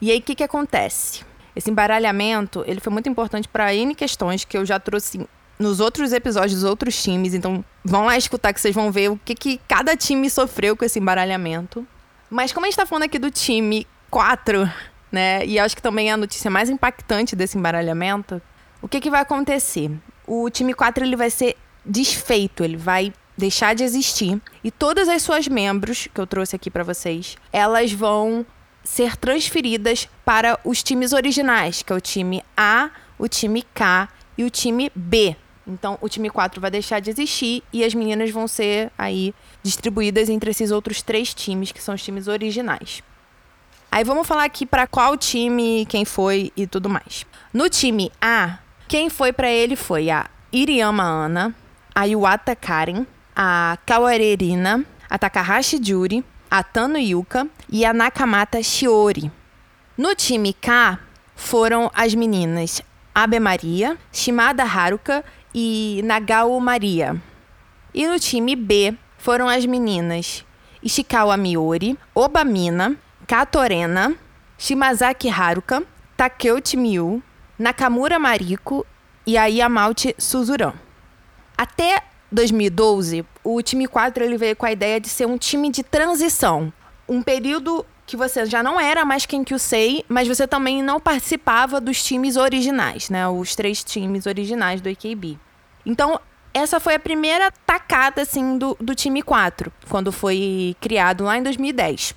E 0.01 0.12
aí, 0.12 0.20
o 0.20 0.22
que, 0.22 0.36
que 0.36 0.44
acontece? 0.44 1.25
Esse 1.56 1.72
embaralhamento, 1.72 2.63
ele 2.68 2.80
foi 2.80 2.94
muito 2.94 3.10
importante 3.10 3.48
para 3.48 3.74
N 3.74 3.96
questões 3.96 4.46
que 4.46 4.58
eu 4.58 4.66
já 4.66 4.80
trouxe 4.80 5.27
nos 5.58 5.80
outros 5.80 6.13
episódios 6.13 6.62
dos 6.62 6.63
outros 6.63 7.01
times. 7.01 7.34
Então, 7.34 7.63
vão 7.84 8.06
lá 8.06 8.18
escutar 8.18 8.54
que 8.54 8.62
vocês 8.62 8.75
vão 8.75 8.92
ver 8.92 9.10
o 9.10 9.20
que, 9.24 9.34
que 9.34 9.60
cada 9.68 9.96
time 9.96 10.30
sofreu 10.30 10.77
com 10.77 10.86
esse 10.86 11.00
embaralhamento. 11.00 11.86
Mas 12.30 12.51
como 12.51 12.66
a 12.66 12.70
gente 12.70 12.77
tá 12.77 12.86
falando 12.86 13.04
aqui 13.04 13.18
do 13.18 13.32
time 13.32 13.88
4, 14.12 14.72
né? 15.12 15.46
E 15.46 15.58
acho 15.58 15.75
que 15.75 15.82
também 15.82 16.10
é 16.10 16.13
a 16.13 16.18
notícia 16.18 16.51
mais 16.51 16.70
impactante 16.70 17.36
desse 17.36 17.58
embaralhamento. 17.58 18.42
O 18.82 18.88
que, 18.88 19.00
que 19.00 19.10
vai 19.10 19.22
acontecer? 19.22 19.92
O 20.25 20.50
time 20.50 20.74
4 20.74 21.04
ele 21.04 21.16
vai 21.16 21.30
ser 21.30 21.56
desfeito, 21.86 22.63
ele 22.63 22.77
vai 22.77 23.13
deixar 23.38 23.74
de 23.74 23.84
existir. 23.84 24.42
E 24.63 24.70
todas 24.70 25.08
as 25.08 25.22
suas 25.22 25.48
membros, 25.48 26.08
que 26.13 26.20
eu 26.20 26.27
trouxe 26.27 26.56
aqui 26.56 26.70
para 26.70 26.84
vocês, 26.84 27.38
elas 27.51 27.92
vão 27.92 28.46
ser 28.88 29.17
transferidas 29.17 30.08
para 30.24 30.58
os 30.63 30.82
times 30.82 31.12
originais, 31.12 31.84
que 31.84 31.91
é 31.91 31.96
o 31.96 32.00
time 32.00 32.41
A, 32.56 32.89
o 33.20 33.27
time 33.27 33.62
K 33.74 34.08
e 34.38 34.46
o 34.46 34.50
time 34.50 34.89
B. 34.96 35.36
Então, 35.67 35.98
o 36.00 36.08
time 36.08 36.29
4 36.29 36.62
vai 36.62 36.72
deixar 36.72 37.01
de 37.01 37.10
existir 37.10 37.62
e 37.74 37.84
as 37.84 37.94
meninas 37.94 38.32
vão 38.32 38.48
ser 38.48 38.89
aí 38.98 39.36
distribuídas 39.62 40.29
entre 40.29 40.51
esses 40.51 40.72
outros 40.72 41.01
três 41.01 41.34
times, 41.34 41.74
que 41.74 41.84
são 41.84 41.94
os 41.94 42.01
times 42.01 42.29
originais. 42.29 43.03
Aí 43.91 44.06
vamos 44.06 44.25
falar 44.25 44.46
aqui 44.46 44.65
para 44.65 44.88
qual 44.88 45.17
time, 45.17 45.86
quem 45.88 46.06
foi 46.06 46.53
e 46.56 46.65
tudo 46.65 46.89
mais. 46.89 47.25
No 47.53 47.70
time 47.70 48.10
A, 48.22 48.60
quem 48.88 49.10
foi 49.10 49.34
para 49.34 49.51
ele 49.51 49.75
foi 49.75 50.10
a 50.10 50.29
Iriyama 50.50 51.03
Ana, 51.03 51.53
a 51.94 52.06
Yuata 52.06 52.56
Karen, 52.56 53.06
a 53.36 53.77
Kawarerina, 53.86 54.86
a 55.10 55.20
Takahashi 55.20 55.77
Juri, 55.84 56.24
a 56.50 56.63
Tano 56.63 56.98
Yuka 56.98 57.48
e 57.72 57.86
a 57.86 57.94
Nakamata 57.94 58.62
Shiori. 58.63 59.32
No 59.98 60.13
time 60.16 60.54
K 60.54 60.98
foram 61.36 61.89
as 61.94 62.16
meninas 62.16 62.82
Abe 63.13 63.39
Maria, 63.39 63.98
Shimada 64.12 64.63
Haruka 64.63 65.24
e 65.54 66.01
Nagao 66.04 66.60
Maria. 66.60 67.22
E 67.94 68.06
no 68.08 68.18
time 68.20 68.56
B 68.56 68.98
foram 69.18 69.50
as 69.50 69.66
meninas 69.66 70.44
Ishikawa 70.84 71.38
Miori, 71.38 71.98
Obamina, 72.16 72.96
Katorena, 73.25 74.16
Shimazaki 74.58 75.30
Haruka, 75.30 75.84
Takeuchi 76.18 76.77
Miyu, 76.77 77.22
Nakamura 77.60 78.20
Mariko 78.20 78.86
e 79.25 79.38
a 79.38 79.48
Suzuran. 80.18 80.74
Até 81.58 82.04
2012, 82.31 83.25
o 83.43 83.62
time 83.62 83.88
4 83.88 84.24
ele 84.24 84.38
veio 84.38 84.55
com 84.55 84.65
a 84.65 84.72
ideia 84.72 85.00
de 85.00 85.10
ser 85.10 85.25
um 85.25 85.38
time 85.38 85.72
de 85.72 85.84
transição. 85.84 86.72
Um 87.07 87.22
período 87.22 87.86
que 88.05 88.17
você 88.17 88.46
já 88.46 88.63
não 88.63 88.79
era 88.79 89.03
mais 89.03 89.25
quem 89.25 89.43
que 89.43 89.53
o 89.53 89.60
sei, 89.60 90.03
mas 90.07 90.27
você 90.27 90.48
também 90.48 90.81
não 90.81 91.00
participava 91.00 91.79
dos 91.79 92.03
times 92.03 92.38
originais, 92.38 93.10
né? 93.10 93.27
Os 93.27 93.55
três 93.55 93.84
times 93.84 94.25
originais 94.25 94.79
do 94.79 94.89
AKB. 94.89 95.38
Então, 95.86 96.19
essa 96.53 96.79
foi 96.79 96.96
a 96.96 97.00
primeira 97.00 97.51
tacada, 97.65 98.22
assim, 98.22 98.57
do, 98.57 98.77
do 98.79 98.96
time 98.96 99.22
4, 99.22 99.72
quando 99.89 100.12
foi 100.12 100.75
criado 100.79 101.25
lá 101.25 101.38
em 101.38 101.43
2010. 101.43 102.15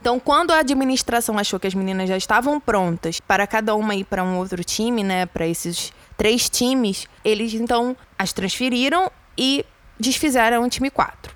Então, 0.00 0.20
quando 0.20 0.52
a 0.52 0.58
administração 0.58 1.38
achou 1.38 1.58
que 1.58 1.66
as 1.66 1.74
meninas 1.74 2.08
já 2.08 2.16
estavam 2.16 2.60
prontas 2.60 3.18
para 3.18 3.46
cada 3.46 3.74
uma 3.74 3.94
ir 3.94 4.04
para 4.04 4.22
um 4.22 4.38
outro 4.38 4.62
time, 4.62 5.02
né, 5.02 5.26
para 5.26 5.46
esses 5.46 5.92
três 6.16 6.48
times, 6.48 7.08
eles 7.24 7.54
então 7.54 7.96
as 8.18 8.32
transferiram 8.32 9.10
e 9.36 9.64
desfizeram 9.98 10.64
o 10.64 10.68
time 10.68 10.90
4. 10.90 11.34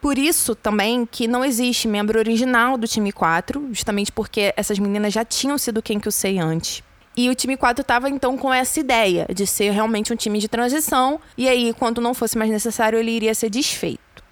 Por 0.00 0.18
isso 0.18 0.54
também 0.56 1.06
que 1.06 1.28
não 1.28 1.44
existe 1.44 1.86
membro 1.86 2.18
original 2.18 2.76
do 2.76 2.88
time 2.88 3.12
4, 3.12 3.68
justamente 3.72 4.10
porque 4.10 4.52
essas 4.56 4.78
meninas 4.78 5.12
já 5.12 5.24
tinham 5.24 5.56
sido 5.56 5.80
quem 5.80 6.00
que 6.00 6.08
eu 6.08 6.12
sei 6.12 6.38
antes. 6.38 6.82
E 7.16 7.28
o 7.28 7.34
time 7.34 7.56
4 7.56 7.82
estava 7.82 8.08
então 8.08 8.36
com 8.36 8.52
essa 8.52 8.80
ideia 8.80 9.26
de 9.32 9.46
ser 9.46 9.70
realmente 9.70 10.12
um 10.12 10.16
time 10.16 10.38
de 10.38 10.48
transição, 10.48 11.20
e 11.36 11.48
aí, 11.48 11.72
quando 11.78 12.00
não 12.00 12.14
fosse 12.14 12.36
mais 12.36 12.50
necessário, 12.50 12.98
ele 12.98 13.12
iria 13.12 13.34
ser 13.34 13.50
desfeito. 13.50 14.24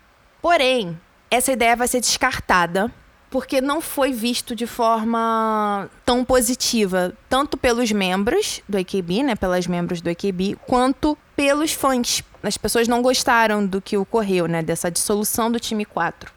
Porém, 0.42 0.98
essa 1.30 1.52
ideia 1.52 1.76
vai 1.76 1.86
ser 1.86 2.00
descartada 2.00 2.92
porque 3.30 3.60
não 3.60 3.80
foi 3.80 4.12
visto 4.12 4.56
de 4.56 4.66
forma 4.66 5.88
tão 6.04 6.24
positiva, 6.24 7.12
tanto 7.28 7.56
pelos 7.56 7.92
membros 7.92 8.60
do 8.68 8.76
AKB, 8.76 9.22
né, 9.22 9.36
pelas 9.36 9.68
membros 9.68 10.00
do 10.00 10.10
AKB, 10.10 10.58
quanto 10.66 11.16
pelos 11.40 11.72
fãs. 11.72 12.22
As 12.42 12.58
pessoas 12.58 12.86
não 12.86 13.00
gostaram 13.00 13.64
do 13.64 13.80
que 13.80 13.96
ocorreu, 13.96 14.46
né, 14.46 14.62
dessa 14.62 14.90
dissolução 14.90 15.50
do 15.50 15.58
time 15.58 15.86
4. 15.86 16.30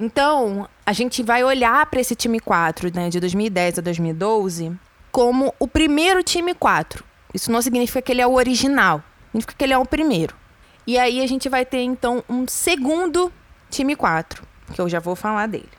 Então, 0.00 0.68
a 0.84 0.92
gente 0.92 1.22
vai 1.22 1.44
olhar 1.44 1.86
para 1.86 2.00
esse 2.00 2.16
time 2.16 2.40
4, 2.40 2.90
né, 2.92 3.08
de 3.08 3.20
2010 3.20 3.78
a 3.78 3.82
2012, 3.82 4.72
como 5.12 5.54
o 5.60 5.68
primeiro 5.68 6.24
time 6.24 6.54
4. 6.54 7.04
Isso 7.32 7.52
não 7.52 7.62
significa 7.62 8.02
que 8.02 8.10
ele 8.10 8.20
é 8.20 8.26
o 8.26 8.32
original, 8.32 9.00
significa 9.26 9.54
que 9.56 9.64
ele 9.64 9.74
é 9.74 9.78
o 9.78 9.86
primeiro. 9.86 10.34
E 10.84 10.98
aí 10.98 11.22
a 11.22 11.26
gente 11.28 11.48
vai 11.48 11.64
ter 11.64 11.82
então 11.82 12.24
um 12.28 12.44
segundo 12.48 13.32
time 13.70 13.94
4 13.94 14.42
que 14.74 14.80
eu 14.80 14.88
já 14.88 14.98
vou 14.98 15.14
falar 15.14 15.46
dele. 15.46 15.70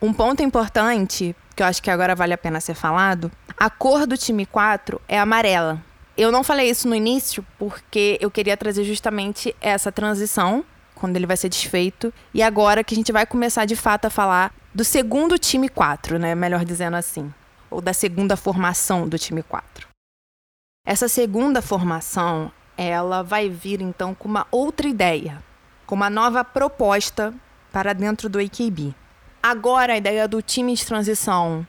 Um 0.00 0.12
ponto 0.12 0.40
importante, 0.40 1.34
que 1.56 1.64
eu 1.64 1.66
acho 1.66 1.82
que 1.82 1.90
agora 1.90 2.14
vale 2.14 2.32
a 2.32 2.38
pena 2.38 2.60
ser 2.60 2.74
falado, 2.74 3.28
a 3.56 3.68
cor 3.68 4.06
do 4.06 4.16
time 4.16 4.46
4 4.46 5.00
é 5.08 5.18
amarela. 5.18 5.87
Eu 6.18 6.32
não 6.32 6.42
falei 6.42 6.68
isso 6.68 6.88
no 6.88 6.96
início 6.96 7.46
porque 7.56 8.18
eu 8.20 8.28
queria 8.28 8.56
trazer 8.56 8.82
justamente 8.82 9.54
essa 9.60 9.92
transição, 9.92 10.64
quando 10.96 11.14
ele 11.14 11.28
vai 11.28 11.36
ser 11.36 11.48
desfeito, 11.48 12.12
e 12.34 12.42
agora 12.42 12.82
que 12.82 12.92
a 12.92 12.96
gente 12.96 13.12
vai 13.12 13.24
começar 13.24 13.66
de 13.66 13.76
fato 13.76 14.06
a 14.06 14.10
falar 14.10 14.52
do 14.74 14.82
segundo 14.82 15.38
time 15.38 15.68
4, 15.68 16.18
né? 16.18 16.34
Melhor 16.34 16.64
dizendo 16.64 16.96
assim, 16.96 17.32
ou 17.70 17.80
da 17.80 17.92
segunda 17.92 18.36
formação 18.36 19.08
do 19.08 19.16
time 19.16 19.44
4. 19.44 19.86
Essa 20.84 21.06
segunda 21.06 21.62
formação, 21.62 22.50
ela 22.76 23.22
vai 23.22 23.48
vir 23.48 23.80
então 23.80 24.12
com 24.12 24.26
uma 24.26 24.44
outra 24.50 24.88
ideia, 24.88 25.40
com 25.86 25.94
uma 25.94 26.10
nova 26.10 26.42
proposta 26.42 27.32
para 27.70 27.92
dentro 27.92 28.28
do 28.28 28.40
AKB. 28.40 28.92
Agora 29.40 29.92
a 29.92 29.96
ideia 29.96 30.26
do 30.26 30.42
time 30.42 30.74
de 30.74 30.84
transição 30.84 31.64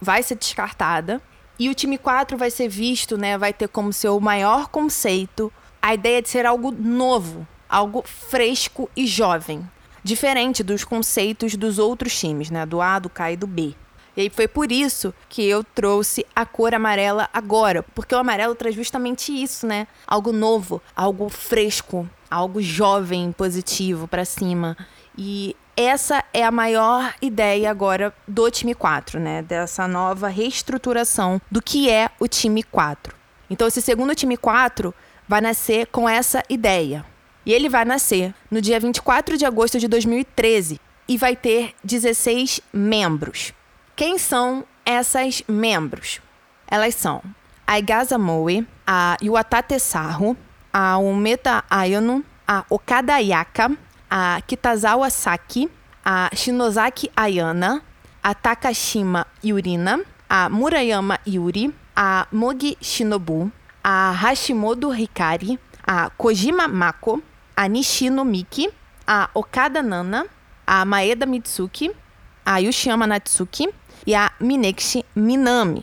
vai 0.00 0.24
ser 0.24 0.34
descartada 0.34 1.22
e 1.62 1.68
o 1.68 1.74
time 1.74 1.96
4 1.96 2.36
vai 2.36 2.50
ser 2.50 2.68
visto, 2.68 3.16
né, 3.16 3.38
vai 3.38 3.52
ter 3.52 3.68
como 3.68 3.92
seu 3.92 4.18
maior 4.18 4.66
conceito 4.66 5.52
a 5.80 5.94
ideia 5.94 6.20
de 6.20 6.28
ser 6.28 6.44
algo 6.44 6.72
novo, 6.72 7.46
algo 7.68 8.02
fresco 8.04 8.90
e 8.96 9.06
jovem, 9.06 9.64
diferente 10.02 10.64
dos 10.64 10.82
conceitos 10.82 11.54
dos 11.54 11.78
outros 11.78 12.18
times, 12.18 12.50
né, 12.50 12.66
do 12.66 12.80
A, 12.80 12.98
do 12.98 13.08
K 13.08 13.30
e 13.30 13.36
do 13.36 13.46
B. 13.46 13.76
E 14.16 14.22
aí 14.22 14.28
foi 14.28 14.48
por 14.48 14.72
isso 14.72 15.14
que 15.28 15.44
eu 15.44 15.62
trouxe 15.62 16.26
a 16.34 16.44
cor 16.44 16.74
amarela 16.74 17.30
agora, 17.32 17.84
porque 17.94 18.12
o 18.12 18.18
amarelo 18.18 18.56
traz 18.56 18.74
justamente 18.74 19.32
isso, 19.32 19.64
né? 19.64 19.86
Algo 20.06 20.32
novo, 20.32 20.82
algo 20.94 21.30
fresco, 21.30 22.10
algo 22.28 22.60
jovem, 22.60 23.32
positivo 23.32 24.06
para 24.06 24.24
cima. 24.24 24.76
E 25.16 25.56
essa 25.76 26.24
é 26.32 26.44
a 26.44 26.50
maior 26.50 27.14
ideia 27.20 27.70
agora 27.70 28.14
do 28.26 28.50
time 28.50 28.74
4, 28.74 29.18
né? 29.18 29.42
Dessa 29.42 29.88
nova 29.88 30.28
reestruturação 30.28 31.40
do 31.50 31.62
que 31.62 31.90
é 31.90 32.10
o 32.18 32.28
time 32.28 32.62
4. 32.62 33.14
Então, 33.48 33.68
esse 33.68 33.82
segundo 33.82 34.14
time 34.14 34.36
4 34.36 34.94
vai 35.28 35.40
nascer 35.40 35.86
com 35.86 36.08
essa 36.08 36.42
ideia. 36.48 37.04
E 37.44 37.52
ele 37.52 37.68
vai 37.68 37.84
nascer 37.84 38.34
no 38.50 38.60
dia 38.60 38.78
24 38.78 39.36
de 39.36 39.44
agosto 39.44 39.78
de 39.78 39.88
2013 39.88 40.80
e 41.08 41.18
vai 41.18 41.34
ter 41.34 41.74
16 41.82 42.60
membros. 42.72 43.52
Quem 43.96 44.18
são 44.18 44.64
essas 44.84 45.42
membros? 45.48 46.20
Elas 46.66 46.94
são 46.94 47.22
a 47.66 47.78
Igaza 47.78 48.16
Moe, 48.18 48.66
a 48.86 49.16
Yuatate 49.22 49.78
Saru, 49.78 50.36
a 50.72 50.98
Umeta 50.98 51.64
Ayano, 51.68 52.24
a 52.46 52.64
Okada 52.68 53.18
Yaka, 53.18 53.70
a 54.12 54.42
Kitazawa 54.46 55.10
Saki, 55.10 55.66
a 56.04 56.28
Shinozaki 56.34 57.08
Ayana, 57.16 57.80
a 58.22 58.34
Takashima 58.34 59.24
Yurina, 59.42 60.04
a 60.28 60.50
Murayama 60.50 61.18
Yuri, 61.24 61.72
a 61.96 62.26
Mogi 62.30 62.76
Shinobu, 62.78 63.50
a 63.82 64.14
Hashimoto 64.14 64.94
Hikari, 64.94 65.56
a 65.88 66.10
Kojima 66.10 66.70
Mako, 66.70 67.22
a 67.56 67.62
Nishino 67.62 68.28
Miki, 68.28 68.68
a 69.08 69.28
Okada 69.34 69.82
Nana, 69.82 70.26
a 70.68 70.84
Maeda 70.84 71.24
Mitsuki, 71.24 71.88
a 72.44 72.60
Yoshiyama 72.60 73.06
Natsuki 73.06 73.66
e 74.06 74.14
a 74.14 74.30
Minekshi 74.38 75.04
Minami. 75.16 75.82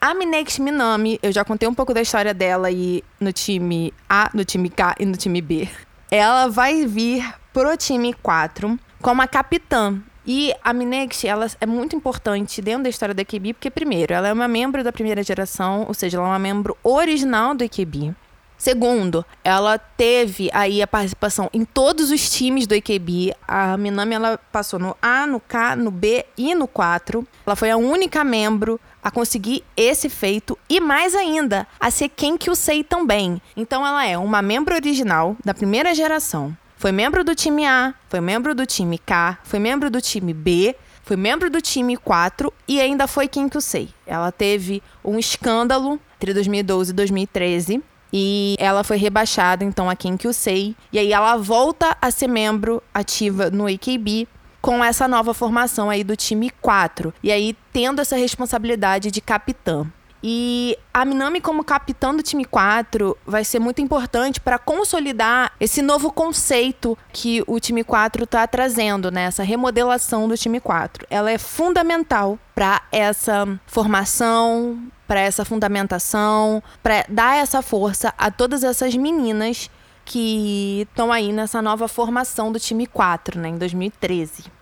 A 0.00 0.14
Minekshi 0.14 0.62
Minami, 0.62 1.18
eu 1.22 1.30
já 1.30 1.44
contei 1.44 1.68
um 1.68 1.74
pouco 1.74 1.92
da 1.92 2.00
história 2.00 2.32
dela 2.32 2.68
aí 2.68 3.04
no 3.20 3.32
time 3.32 3.92
A, 4.08 4.30
no 4.32 4.46
time 4.46 4.70
K 4.70 4.94
e 4.98 5.04
no 5.04 5.16
time 5.16 5.42
B. 5.42 5.68
Ela 6.10 6.46
vai 6.48 6.86
vir 6.86 7.34
pro 7.56 7.74
time 7.74 8.12
4 8.12 8.78
como 9.00 9.22
a 9.22 9.26
capitã. 9.26 9.98
E 10.26 10.52
a 10.62 10.74
Minexi, 10.74 11.26
ela 11.26 11.46
é 11.58 11.64
muito 11.64 11.96
importante 11.96 12.60
dentro 12.60 12.82
da 12.82 12.90
história 12.90 13.14
da 13.14 13.22
EQB, 13.22 13.54
porque, 13.54 13.70
primeiro, 13.70 14.12
ela 14.12 14.28
é 14.28 14.32
uma 14.32 14.46
membro 14.46 14.84
da 14.84 14.92
primeira 14.92 15.22
geração, 15.22 15.86
ou 15.88 15.94
seja, 15.94 16.18
ela 16.18 16.26
é 16.26 16.30
uma 16.32 16.38
membro 16.38 16.76
original 16.84 17.54
do 17.54 17.64
EQB. 17.64 18.14
Segundo, 18.58 19.24
ela 19.42 19.78
teve 19.78 20.50
aí 20.52 20.82
a 20.82 20.86
participação 20.86 21.48
em 21.50 21.64
todos 21.64 22.10
os 22.10 22.28
times 22.28 22.66
do 22.66 22.74
EQB. 22.74 23.34
A 23.48 23.78
Minami 23.78 24.16
ela 24.16 24.38
passou 24.52 24.78
no 24.78 24.94
A, 25.00 25.26
no 25.26 25.40
K, 25.40 25.76
no 25.76 25.90
B 25.90 26.26
e 26.36 26.54
no 26.54 26.68
4. 26.68 27.26
Ela 27.46 27.56
foi 27.56 27.70
a 27.70 27.78
única 27.78 28.22
membro 28.22 28.78
a 29.02 29.10
conseguir 29.10 29.64
esse 29.74 30.10
feito 30.10 30.58
e 30.68 30.78
mais 30.78 31.14
ainda, 31.14 31.66
a 31.80 31.90
ser 31.90 32.10
quem 32.10 32.36
que 32.36 32.50
o 32.50 32.54
sei 32.54 32.84
também. 32.84 33.40
Então 33.56 33.86
ela 33.86 34.04
é 34.04 34.18
uma 34.18 34.42
membro 34.42 34.74
original 34.74 35.34
da 35.42 35.54
primeira 35.54 35.94
geração. 35.94 36.54
Foi 36.76 36.92
membro 36.92 37.24
do 37.24 37.34
time 37.34 37.64
A, 37.66 37.94
foi 38.08 38.20
membro 38.20 38.54
do 38.54 38.66
time 38.66 38.98
K, 38.98 39.38
foi 39.42 39.58
membro 39.58 39.90
do 39.90 40.00
time 40.00 40.34
B, 40.34 40.76
foi 41.02 41.16
membro 41.16 41.48
do 41.48 41.60
time 41.60 41.96
4 41.96 42.52
e 42.66 42.80
ainda 42.80 43.06
foi 43.06 43.28
quem 43.28 43.48
que 43.48 43.56
o 43.56 43.60
sei. 43.60 43.88
Ela 44.04 44.32
teve 44.32 44.82
um 45.04 45.18
escândalo 45.18 46.00
entre 46.16 46.34
2012 46.34 46.90
e 46.90 46.94
2013 46.94 47.82
e 48.12 48.56
ela 48.58 48.82
foi 48.82 48.96
rebaixada 48.96 49.64
então 49.64 49.88
a 49.88 49.94
quem 49.94 50.16
que 50.16 50.26
o 50.26 50.32
sei. 50.32 50.74
E 50.92 50.98
aí 50.98 51.12
ela 51.12 51.36
volta 51.36 51.96
a 52.02 52.10
ser 52.10 52.26
membro 52.26 52.82
ativa 52.92 53.50
no 53.50 53.66
AKB 53.66 54.26
com 54.60 54.82
essa 54.84 55.06
nova 55.06 55.32
formação 55.32 55.88
aí 55.88 56.02
do 56.02 56.16
time 56.16 56.50
4. 56.60 57.14
E 57.22 57.30
aí 57.30 57.56
tendo 57.72 58.00
essa 58.00 58.16
responsabilidade 58.16 59.12
de 59.12 59.20
capitã. 59.20 59.86
E 60.28 60.76
a 60.92 61.04
Minami, 61.04 61.40
como 61.40 61.62
capitã 61.62 62.12
do 62.12 62.20
time 62.20 62.44
4, 62.44 63.16
vai 63.24 63.44
ser 63.44 63.60
muito 63.60 63.80
importante 63.80 64.40
para 64.40 64.58
consolidar 64.58 65.52
esse 65.60 65.80
novo 65.80 66.10
conceito 66.10 66.98
que 67.12 67.44
o 67.46 67.60
time 67.60 67.84
4 67.84 68.24
está 68.24 68.44
trazendo, 68.44 69.08
né? 69.08 69.26
Essa 69.26 69.44
remodelação 69.44 70.26
do 70.26 70.36
time 70.36 70.58
4. 70.58 71.06
Ela 71.08 71.30
é 71.30 71.38
fundamental 71.38 72.40
para 72.56 72.82
essa 72.90 73.46
formação, 73.68 74.90
para 75.06 75.20
essa 75.20 75.44
fundamentação, 75.44 76.60
para 76.82 77.06
dar 77.08 77.36
essa 77.36 77.62
força 77.62 78.12
a 78.18 78.28
todas 78.28 78.64
essas 78.64 78.96
meninas 78.96 79.70
que 80.04 80.88
estão 80.90 81.12
aí 81.12 81.32
nessa 81.32 81.62
nova 81.62 81.86
formação 81.86 82.50
do 82.50 82.58
time 82.58 82.88
4, 82.88 83.38
né, 83.38 83.50
em 83.50 83.58
2013. 83.58 84.56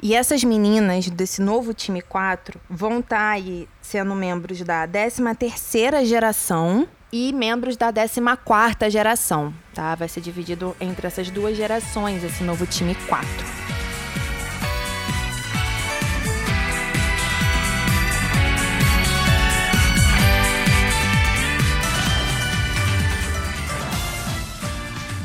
E 0.00 0.14
essas 0.14 0.44
meninas 0.44 1.08
desse 1.10 1.42
novo 1.42 1.74
time 1.74 2.00
4 2.00 2.60
vão 2.70 3.00
estar 3.00 3.16
tá 3.16 3.30
aí 3.30 3.68
sendo 3.82 4.14
membros 4.14 4.62
da 4.62 4.86
13ª 4.86 6.04
geração 6.04 6.86
e 7.12 7.32
membros 7.32 7.76
da 7.76 7.92
14ª 7.92 8.88
geração, 8.90 9.52
tá? 9.74 9.96
Vai 9.96 10.08
ser 10.08 10.20
dividido 10.20 10.76
entre 10.80 11.08
essas 11.08 11.30
duas 11.30 11.56
gerações 11.56 12.22
esse 12.22 12.44
novo 12.44 12.64
time 12.64 12.94
4. 13.08 13.28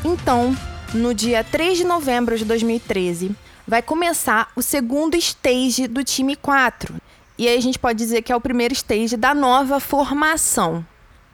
Então, 0.03 0.55
no 0.95 1.13
dia 1.13 1.43
3 1.43 1.77
de 1.77 1.83
novembro 1.83 2.36
de 2.36 2.45
2013, 2.45 3.36
vai 3.67 3.82
começar 3.82 4.52
o 4.56 4.62
segundo 4.62 5.15
stage 5.15 5.88
do 5.88 6.04
time 6.04 6.36
4. 6.36 6.95
E 7.38 7.47
aí 7.47 7.58
a 7.58 7.62
gente 7.62 7.80
pode 7.80 7.97
dizer 7.97 8.21
que 8.21 8.32
é 8.32 8.36
o 8.36 8.41
primeiro 8.41 8.73
stage 8.73 9.17
da 9.17 9.34
nova 9.34 9.80
formação. 9.80 10.86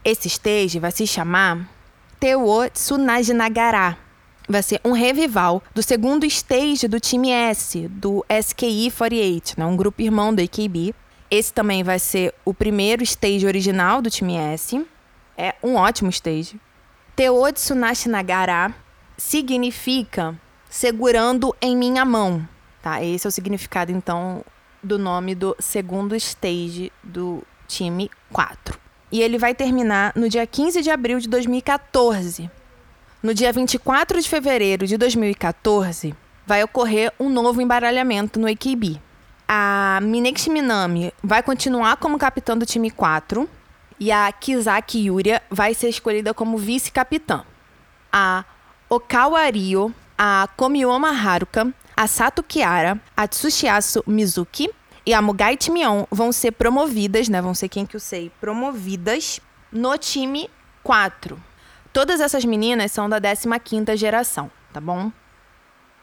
Esse 0.03 0.27
stage 0.27 0.79
vai 0.79 0.91
se 0.91 1.05
chamar 1.05 1.69
Tewo 2.19 2.69
Tsunajinagara. 2.69 3.97
Vai 4.47 4.63
ser 4.63 4.79
um 4.83 4.93
revival 4.93 5.61
do 5.75 5.83
segundo 5.83 6.25
stage 6.25 6.87
do 6.87 6.99
time 6.99 7.29
S, 7.31 7.87
do 7.87 8.25
SKI 8.29 8.91
48, 8.91 9.55
né? 9.57 9.65
um 9.65 9.75
grupo 9.75 10.01
irmão 10.01 10.33
do 10.33 10.41
AKB. 10.41 10.95
Esse 11.29 11.53
também 11.53 11.83
vai 11.83 11.99
ser 11.99 12.33
o 12.43 12.53
primeiro 12.53 13.03
stage 13.03 13.45
original 13.45 14.01
do 14.01 14.09
time 14.09 14.35
S. 14.35 14.83
É 15.37 15.53
um 15.61 15.75
ótimo 15.75 16.09
stage. 16.09 16.59
Tewo 17.15 17.51
Tsunajinagara 17.51 18.73
significa 19.17 20.39
segurando 20.69 21.55
em 21.59 21.75
minha 21.75 22.05
mão, 22.05 22.47
tá? 22.81 23.03
Esse 23.03 23.25
é 23.25 23.29
o 23.29 23.31
significado 23.31 23.91
então 23.91 24.45
do 24.81 24.97
nome 24.97 25.35
do 25.35 25.55
segundo 25.59 26.15
stage 26.15 26.91
do 27.03 27.43
time 27.67 28.09
4. 28.31 28.79
E 29.11 29.21
ele 29.21 29.37
vai 29.37 29.55
terminar 29.55 30.13
no 30.15 30.29
dia 30.29 30.45
15 30.45 30.81
de 30.81 30.91
abril 30.91 31.19
de 31.19 31.27
2014. 31.27 32.49
No 33.21 33.33
dia 33.33 33.51
24 33.51 34.21
de 34.21 34.29
fevereiro 34.29 34.87
de 34.87 34.95
2014, 34.97 36.15
vai 36.45 36.63
ocorrer 36.63 37.11
um 37.19 37.29
novo 37.29 37.61
embaralhamento 37.61 38.39
no 38.39 38.47
AKB. 38.47 39.01
A 39.47 39.99
Minekshi 40.01 40.49
Minami 40.49 41.11
vai 41.23 41.41
continuar 41.41 41.97
como 41.97 42.19
capitã 42.19 42.55
do 42.55 42.65
time 42.65 42.91
4 42.91 43.49
e 43.99 44.11
a 44.11 44.31
Kizaki 44.31 45.07
Yuria 45.07 45.41
vai 45.49 45.73
ser 45.73 45.89
escolhida 45.89 46.33
como 46.33 46.57
vice-capitã. 46.57 47.43
A 48.13 48.45
Okawa 48.87 49.49
Ryo 49.49 49.93
a 50.21 50.49
Komioma 50.57 51.11
Haruka, 51.11 51.73
a 51.95 52.05
Sato 52.05 52.43
Kiara, 52.43 52.99
a 53.15 53.25
Tsushiasu 53.25 54.03
Mizuki 54.05 54.69
e 55.05 55.13
a 55.13 55.21
Mugai 55.21 55.55
Timion 55.55 56.03
vão 56.11 56.33
ser 56.33 56.51
promovidas, 56.51 57.29
né? 57.29 57.41
Vão 57.41 57.53
ser 57.53 57.69
quem 57.69 57.85
que 57.85 57.95
eu 57.95 58.01
sei, 58.01 58.29
promovidas 58.41 59.39
no 59.71 59.97
time 59.97 60.49
4. 60.83 61.41
Todas 61.93 62.19
essas 62.19 62.43
meninas 62.43 62.91
são 62.91 63.07
da 63.07 63.21
15ª 63.21 63.95
geração, 63.95 64.51
tá 64.73 64.81
bom? 64.81 65.09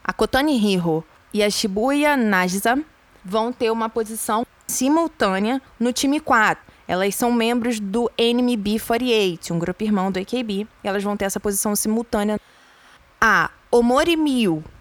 A 0.03 0.15
Kotoni 0.15 0.57
Hiro 0.57 1.05
e 1.31 1.43
a 1.43 1.51
Shibuya 1.51 2.17
Nagisa 2.17 2.83
vão 3.23 3.53
ter 3.53 3.71
uma 3.71 3.91
posição 3.91 4.47
simultânea 4.67 5.61
no 5.79 5.93
time 5.93 6.21
4. 6.21 6.65
Elas 6.89 7.15
são 7.15 7.31
membros 7.31 7.79
do 7.79 8.11
NMB48, 8.17 9.51
um 9.51 9.59
grupo 9.59 9.85
irmão 9.85 10.11
do 10.11 10.19
AKB, 10.19 10.67
e 10.83 10.89
elas 10.89 11.05
vão 11.05 11.19
ter 11.19 11.27
essa 11.27 11.39
posição 11.39 11.77
simultânea. 11.77 12.41
A 13.21 13.51
Omori 13.77 14.17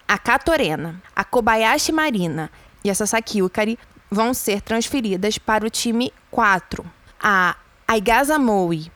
a 0.07 0.17
Katorena, 0.17 1.01
a 1.13 1.25
Kobayashi 1.25 1.91
Marina 1.91 2.49
e 2.81 2.89
a 2.89 2.95
Sasaki 2.95 3.39
Yukari 3.39 3.77
vão 4.09 4.33
ser 4.33 4.61
transferidas 4.61 5.37
para 5.37 5.65
o 5.65 5.69
time 5.69 6.13
4. 6.31 6.85
A 7.21 7.57
Aigasa 7.85 8.39
Moe 8.39 8.89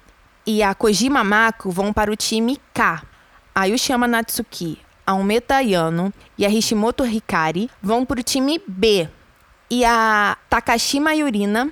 e 0.46 0.64
a 0.64 0.74
Kojima 0.74 1.22
Mako 1.22 1.70
vão 1.70 1.92
para 1.92 2.10
o 2.10 2.16
time 2.16 2.58
K. 2.74 3.04
A 3.54 3.66
Yushiyama 3.66 4.08
Natsuki, 4.08 4.80
a 5.06 5.14
Umeta 5.16 5.60
Yano 5.60 6.14
e 6.38 6.46
a 6.46 6.50
Hishimoto 6.50 7.06
Hikari 7.06 7.70
vão 7.82 8.06
para 8.06 8.22
o 8.22 8.24
time 8.24 8.62
B. 8.66 9.10
E 9.70 9.84
a 9.84 10.38
Takashima 10.50 11.14
Yurina 11.14 11.70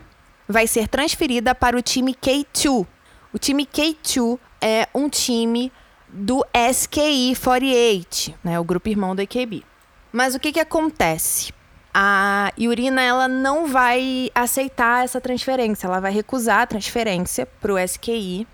vai 0.49 0.67
ser 0.67 0.89
transferida 0.89 1.55
para 1.55 1.77
o 1.77 1.81
time 1.81 2.13
K2. 2.13 2.85
O 3.33 3.37
time 3.37 3.65
K2 3.65 4.37
é 4.59 4.89
um 4.93 5.07
time 5.07 5.71
do 6.17 6.43
SKI 6.73 7.35
48, 7.35 8.33
né, 8.43 8.59
o 8.59 8.63
grupo 8.63 8.89
irmão 8.89 9.15
do 9.15 9.21
AKB. 9.21 9.63
Mas 10.11 10.33
o 10.33 10.39
que, 10.39 10.51
que 10.51 10.59
acontece? 10.59 11.53
A 11.93 12.51
Yurina 12.59 13.01
ela 13.01 13.27
não 13.27 13.67
vai 13.67 14.31
aceitar 14.33 15.03
essa 15.03 15.21
transferência, 15.21 15.85
ela 15.85 15.99
vai 15.99 16.11
recusar 16.11 16.61
a 16.61 16.67
transferência 16.67 17.45
para 17.45 17.71
o 17.71 17.77
SKI. 17.79 18.47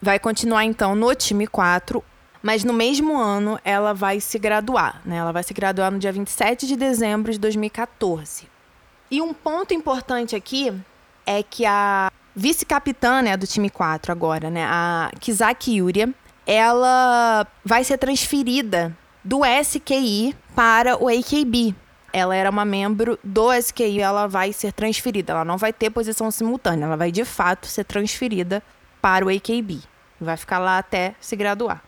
Vai 0.00 0.18
continuar 0.18 0.64
então 0.64 0.94
no 0.94 1.14
time 1.14 1.46
4, 1.46 2.02
mas 2.42 2.64
no 2.64 2.72
mesmo 2.72 3.18
ano 3.18 3.60
ela 3.64 3.92
vai 3.92 4.18
se 4.18 4.38
graduar, 4.38 5.02
né? 5.04 5.16
Ela 5.16 5.32
vai 5.32 5.42
se 5.42 5.52
graduar 5.52 5.90
no 5.90 5.98
dia 5.98 6.10
27 6.10 6.66
de 6.66 6.74
dezembro 6.74 7.30
de 7.30 7.38
2014. 7.38 8.48
E 9.10 9.20
um 9.20 9.34
ponto 9.34 9.74
importante 9.74 10.34
aqui 10.34 10.72
é 11.26 11.42
que 11.42 11.66
a 11.66 12.10
vice-capitã 12.34 13.20
né, 13.20 13.36
do 13.36 13.46
time 13.46 13.68
4 13.68 14.10
agora, 14.10 14.48
né, 14.48 14.64
a 14.64 15.10
Kizaki 15.20 15.76
Yuria, 15.76 16.14
ela 16.52 17.46
vai 17.64 17.84
ser 17.84 17.96
transferida 17.96 18.92
do 19.22 19.42
SKI 19.44 20.34
para 20.52 21.00
o 21.00 21.06
AKB. 21.06 21.76
Ela 22.12 22.34
era 22.34 22.50
uma 22.50 22.64
membro 22.64 23.16
do 23.22 23.52
SKI, 23.52 24.00
ela 24.00 24.26
vai 24.26 24.52
ser 24.52 24.72
transferida. 24.72 25.32
Ela 25.32 25.44
não 25.44 25.56
vai 25.56 25.72
ter 25.72 25.90
posição 25.90 26.28
simultânea, 26.28 26.86
ela 26.86 26.96
vai 26.96 27.12
de 27.12 27.24
fato 27.24 27.68
ser 27.68 27.84
transferida 27.84 28.60
para 29.00 29.24
o 29.24 29.28
AKB. 29.28 29.78
Vai 30.20 30.36
ficar 30.36 30.58
lá 30.58 30.78
até 30.78 31.14
se 31.20 31.36
graduar. 31.36 31.84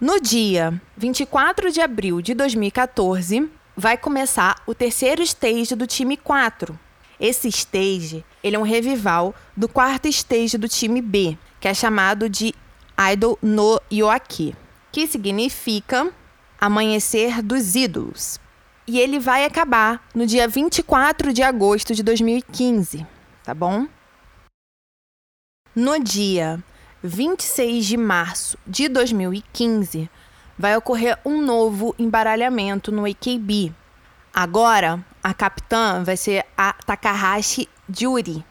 No 0.00 0.20
dia 0.20 0.80
24 0.96 1.72
de 1.72 1.80
abril 1.80 2.22
de 2.22 2.34
2014, 2.34 3.50
vai 3.76 3.96
começar 3.96 4.62
o 4.64 4.76
terceiro 4.76 5.22
stage 5.22 5.74
do 5.74 5.88
time 5.88 6.16
4. 6.16 6.78
Esse 7.18 7.48
stage, 7.48 8.24
ele 8.44 8.54
é 8.54 8.58
um 8.60 8.62
revival 8.62 9.34
do 9.56 9.68
quarto 9.68 10.06
stage 10.06 10.56
do 10.56 10.68
time 10.68 11.02
B, 11.02 11.36
que 11.58 11.66
é 11.66 11.74
chamado 11.74 12.28
de 12.28 12.54
Idol 12.98 13.38
no 13.42 13.80
Yoaki, 13.92 14.54
que 14.90 15.06
significa 15.06 16.12
Amanhecer 16.60 17.42
dos 17.42 17.74
Ídolos. 17.74 18.40
E 18.86 18.98
ele 18.98 19.18
vai 19.18 19.44
acabar 19.44 20.02
no 20.14 20.26
dia 20.26 20.48
24 20.48 21.32
de 21.32 21.42
agosto 21.42 21.94
de 21.94 22.02
2015, 22.02 23.06
tá 23.44 23.52
bom? 23.52 23.86
No 25.74 25.98
dia 25.98 26.62
26 27.02 27.84
de 27.84 27.96
março 27.96 28.58
de 28.66 28.88
2015, 28.88 30.08
vai 30.58 30.76
ocorrer 30.76 31.18
um 31.24 31.42
novo 31.42 31.94
embaralhamento 31.98 32.90
no 32.90 33.04
AKB. 33.04 33.74
Agora, 34.32 35.04
a 35.22 35.34
capitã 35.34 36.02
vai 36.02 36.16
ser 36.16 36.44
a 36.56 36.72
Takahashi 36.72 37.68
Juri. 37.88 38.44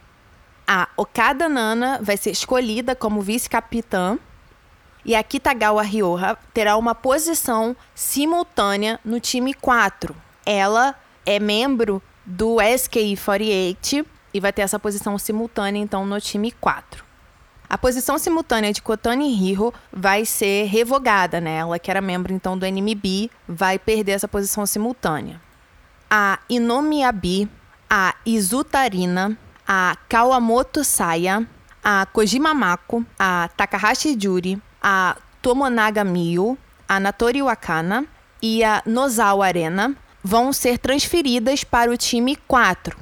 A 0.67 0.87
Okada 0.97 1.47
Nana 1.47 1.99
vai 2.01 2.17
ser 2.17 2.31
escolhida 2.31 2.95
como 2.95 3.21
vice-capitã. 3.21 4.17
E 5.05 5.15
a 5.15 5.21
Kitagawa 5.21 5.83
Ryoha 5.83 6.35
terá 6.51 6.75
uma 6.75 6.95
posição 6.95 7.75
simultânea 7.93 8.99
no 9.05 9.19
time 9.19 9.53
4. 9.53 10.15
Ela 10.43 10.95
é 11.23 11.39
membro 11.39 12.01
do 12.25 12.57
SKI 12.59 13.15
48 13.15 14.03
e 14.33 14.39
vai 14.39 14.51
ter 14.51 14.63
essa 14.63 14.79
posição 14.79 15.15
simultânea 15.19 15.79
então 15.79 16.05
no 16.07 16.19
time 16.19 16.51
4. 16.51 17.05
A 17.69 17.77
posição 17.77 18.17
simultânea 18.17 18.73
de 18.73 18.81
Kotani 18.81 19.31
Hiro 19.31 19.71
vai 19.91 20.25
ser 20.25 20.65
revogada, 20.65 21.39
né? 21.39 21.57
Ela 21.57 21.77
que 21.77 21.91
era 21.91 22.01
membro 22.01 22.33
então 22.33 22.57
do 22.57 22.65
NMB 22.65 23.29
vai 23.47 23.77
perder 23.77 24.13
essa 24.13 24.27
posição 24.27 24.65
simultânea. 24.65 25.39
A 26.09 26.39
Inomiyabi, 26.49 27.49
a 27.89 28.15
Izutarina, 28.25 29.37
a 29.67 29.95
Kawamoto 30.09 30.83
Saya, 30.83 31.47
a 31.83 32.05
Kojima 32.07 32.53
Mako, 32.53 33.05
a 33.17 33.49
Takahashi 33.55 34.17
Juri, 34.19 34.61
a 34.87 35.17
Tomonaga 35.41 36.03
Miyu, 36.03 36.55
a 36.87 36.99
Natori 36.99 37.41
Wakana 37.41 38.05
e 38.39 38.63
a 38.63 38.83
Nozawa 38.85 39.47
Arena 39.47 39.95
vão 40.23 40.53
ser 40.53 40.77
transferidas 40.77 41.63
para 41.63 41.89
o 41.89 41.97
time 41.97 42.35
4. 42.47 42.95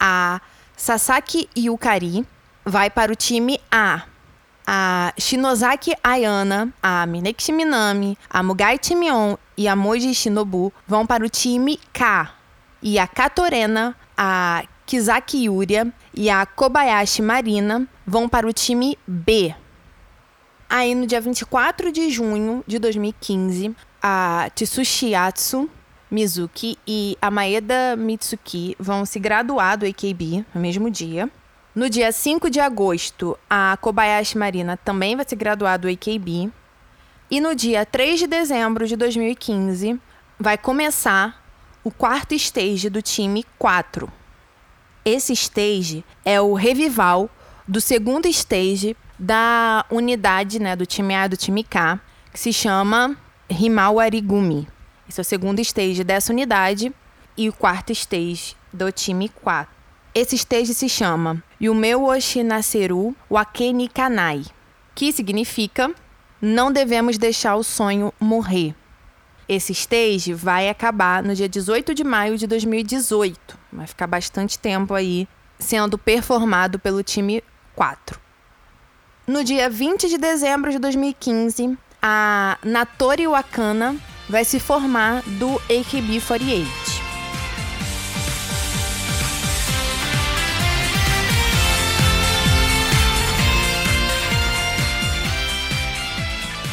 A 0.00 0.40
Sasaki 0.76 1.48
Yukari 1.56 2.26
vai 2.64 2.90
para 2.90 3.12
o 3.12 3.14
time 3.14 3.60
A. 3.70 4.02
A 4.66 5.12
Shinozaki 5.16 5.94
Ayana, 6.02 6.72
a 6.82 7.06
Mineki 7.06 7.52
Minami, 7.52 8.18
a 8.28 8.42
Mugai 8.42 8.78
Timion 8.78 9.36
e 9.56 9.68
a 9.68 9.76
Moji 9.76 10.14
Shinobu 10.14 10.72
vão 10.88 11.06
para 11.06 11.24
o 11.24 11.28
time 11.28 11.78
K. 11.92 12.32
E 12.82 12.98
a 12.98 13.06
Katorena, 13.06 13.94
a 14.16 14.64
Kizaki 14.84 15.44
Yuria 15.44 15.92
e 16.12 16.28
a 16.28 16.44
Kobayashi 16.44 17.22
Marina 17.22 17.86
vão 18.04 18.28
para 18.28 18.48
o 18.48 18.52
time 18.52 18.98
B. 19.06 19.54
Aí 20.76 20.92
no 20.92 21.06
dia 21.06 21.20
24 21.20 21.92
de 21.92 22.10
junho 22.10 22.64
de 22.66 22.80
2015, 22.80 23.76
a 24.02 24.50
Tsushi 24.56 25.14
Atsu 25.14 25.70
Mizuki 26.10 26.76
e 26.84 27.16
a 27.22 27.30
Maeda 27.30 27.94
Mitsuki 27.94 28.74
vão 28.76 29.06
se 29.06 29.20
graduar 29.20 29.78
do 29.78 29.86
AKB 29.86 30.44
no 30.52 30.60
mesmo 30.60 30.90
dia. 30.90 31.30
No 31.76 31.88
dia 31.88 32.10
5 32.10 32.50
de 32.50 32.58
agosto, 32.58 33.38
a 33.48 33.78
Kobayashi 33.80 34.36
Marina 34.36 34.76
também 34.76 35.14
vai 35.14 35.24
se 35.24 35.36
graduar 35.36 35.78
do 35.78 35.86
AKB. 35.86 36.50
E 37.30 37.40
no 37.40 37.54
dia 37.54 37.86
3 37.86 38.18
de 38.18 38.26
dezembro 38.26 38.84
de 38.84 38.96
2015, 38.96 40.00
vai 40.40 40.58
começar 40.58 41.40
o 41.84 41.90
quarto 41.92 42.34
stage 42.34 42.90
do 42.90 43.00
time 43.00 43.44
4. 43.60 44.12
Esse 45.04 45.34
stage 45.34 46.04
é 46.24 46.40
o 46.40 46.52
revival 46.52 47.30
do 47.68 47.80
segundo 47.80 48.26
stage 48.26 48.96
da 49.18 49.84
unidade 49.90 50.58
né, 50.58 50.74
do 50.74 50.86
time 50.86 51.14
A 51.14 51.26
e 51.26 51.28
do 51.28 51.36
time 51.36 51.62
K, 51.62 52.00
que 52.32 52.40
se 52.40 52.52
chama 52.52 53.16
Himawarigumi. 53.48 54.68
Esse 55.08 55.20
é 55.20 55.22
o 55.22 55.24
segundo 55.24 55.60
stage 55.60 56.02
dessa 56.02 56.32
unidade 56.32 56.92
e 57.36 57.48
o 57.48 57.52
quarto 57.52 57.92
stage 57.92 58.56
do 58.72 58.90
time 58.90 59.28
4. 59.28 59.72
Esse 60.14 60.36
stage 60.36 60.74
se 60.74 60.88
chama 60.88 61.42
Yumeu 61.60 62.04
Oshinaseru 62.04 63.14
Wakeni 63.30 63.88
Kanai, 63.88 64.44
que 64.94 65.12
significa 65.12 65.90
Não 66.40 66.72
devemos 66.72 67.18
deixar 67.18 67.56
o 67.56 67.64
sonho 67.64 68.12
morrer. 68.18 68.74
Esse 69.48 69.72
stage 69.72 70.32
vai 70.32 70.68
acabar 70.68 71.22
no 71.22 71.34
dia 71.34 71.48
18 71.48 71.94
de 71.94 72.02
maio 72.02 72.38
de 72.38 72.46
2018. 72.46 73.58
Vai 73.72 73.86
ficar 73.86 74.06
bastante 74.06 74.58
tempo 74.58 74.94
aí 74.94 75.28
sendo 75.58 75.98
performado 75.98 76.78
pelo 76.78 77.02
time 77.02 77.42
4. 77.74 78.23
No 79.26 79.42
dia 79.42 79.70
20 79.70 80.06
de 80.06 80.18
dezembro 80.18 80.70
de 80.70 80.78
2015, 80.78 81.78
a 82.02 82.58
Natori 82.62 83.26
Wakana 83.26 83.96
vai 84.28 84.44
se 84.44 84.60
formar 84.60 85.22
do 85.22 85.58
AKB48. 85.66 86.66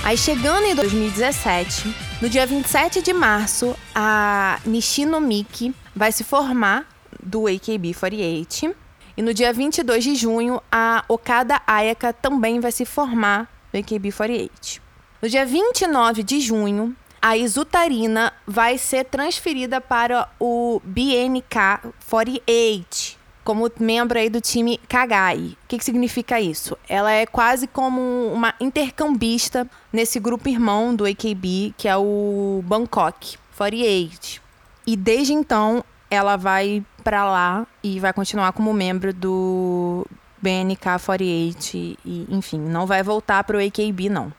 Aí 0.04 0.18
chegando 0.18 0.66
em 0.66 0.76
2017, 0.76 1.96
no 2.22 2.28
dia 2.28 2.46
27 2.46 3.02
de 3.02 3.14
março, 3.14 3.74
a 3.96 4.60
Nishino 4.66 5.22
Miki 5.22 5.74
vai 5.96 6.12
se 6.12 6.26
formar 6.26 6.86
do 7.24 7.44
AKB48. 7.44 8.76
E 9.16 9.22
no 9.22 9.34
dia 9.34 9.54
22 9.54 10.04
de 10.04 10.16
junho, 10.16 10.62
a 10.72 11.06
Okada 11.08 11.62
Ayaka 11.68 12.12
também 12.14 12.60
vai 12.60 12.72
se 12.72 12.86
formar 12.86 13.48
do 13.72 13.78
AKB48. 13.80 14.82
No 15.22 15.30
dia 15.30 15.46
29 15.46 16.24
de 16.24 16.40
junho, 16.40 16.96
a 17.22 17.38
Izutarina 17.38 18.34
vai 18.48 18.76
ser 18.78 19.06
transferida 19.06 19.80
para 19.80 20.28
o 20.40 20.82
BNK48 20.88 23.22
como 23.44 23.70
membro 23.80 24.20
aí 24.20 24.30
do 24.30 24.40
time 24.40 24.80
Kagai. 24.88 25.58
O 25.64 25.68
que, 25.68 25.78
que 25.78 25.86
significa 25.86 26.40
isso? 26.40 26.78
Ela 26.88 27.12
é 27.12 27.26
quase 27.26 27.68
como 27.68 28.02
uma 28.34 28.54
intercambista 28.60 29.68
nesse 29.92 30.20
grupo 30.20 30.48
irmão 30.48 30.96
do 30.96 31.06
AKB, 31.06 31.74
que 31.78 31.88
é 31.88 31.98
o 31.98 32.64
Bangkok 32.66 33.38
48. 33.58 34.42
E 34.86 34.96
desde 34.96 35.34
então, 35.34 35.84
ela 36.12 36.36
vai 36.36 36.86
pra 37.06 37.24
lá 37.24 37.66
e 37.82 37.98
vai 37.98 38.12
continuar 38.12 38.52
como 38.52 38.74
membro 38.74 39.14
do 39.14 40.06
BNK48 40.44 41.98
e, 42.06 42.28
enfim, 42.30 42.60
não 42.60 42.86
vai 42.86 43.02
voltar 43.02 43.42
pro 43.46 43.58
AKB 43.58 44.10
não. 44.10 44.34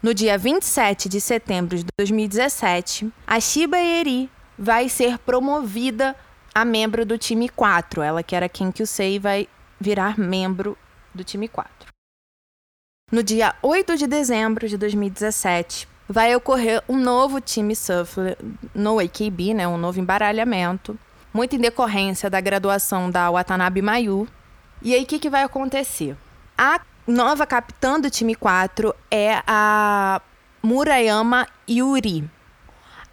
No 0.00 0.14
dia 0.14 0.38
27 0.38 1.08
de 1.08 1.20
setembro 1.20 1.76
de 1.76 1.84
2017, 1.98 3.12
a 3.26 3.40
Shiba 3.40 3.76
Eri 3.76 4.30
vai 4.56 4.88
ser 4.88 5.18
promovida 5.18 6.14
a 6.54 6.64
membro 6.64 7.04
do 7.04 7.18
time 7.18 7.48
4. 7.48 8.00
Ela 8.00 8.22
que 8.22 8.36
era 8.36 8.48
quem 8.48 8.70
que 8.70 8.86
sei 8.86 9.18
vai 9.18 9.48
virar 9.80 10.16
membro 10.16 10.78
do 11.12 11.24
time 11.24 11.48
4. 11.48 11.88
No 13.10 13.22
dia 13.22 13.54
8 13.60 13.96
de 13.96 14.06
dezembro 14.06 14.68
de 14.68 14.78
2017, 14.78 15.88
vai 16.10 16.34
ocorrer 16.34 16.82
um 16.88 16.96
novo 16.96 17.40
time 17.40 17.72
Shuffle 17.76 18.36
no 18.74 18.98
AKB, 18.98 19.54
né, 19.54 19.68
um 19.68 19.78
novo 19.78 20.00
embaralhamento, 20.00 20.98
muito 21.32 21.54
em 21.54 21.60
decorrência 21.60 22.28
da 22.28 22.40
graduação 22.40 23.08
da 23.08 23.30
Watanabe 23.30 23.80
Mayu. 23.80 24.26
E 24.82 24.92
aí 24.92 25.04
o 25.04 25.06
que, 25.06 25.20
que 25.20 25.30
vai 25.30 25.44
acontecer? 25.44 26.16
A 26.58 26.80
nova 27.06 27.46
capitã 27.46 28.00
do 28.00 28.10
time 28.10 28.34
4 28.34 28.92
é 29.08 29.40
a 29.46 30.20
Murayama 30.60 31.46
Yuri. 31.68 32.28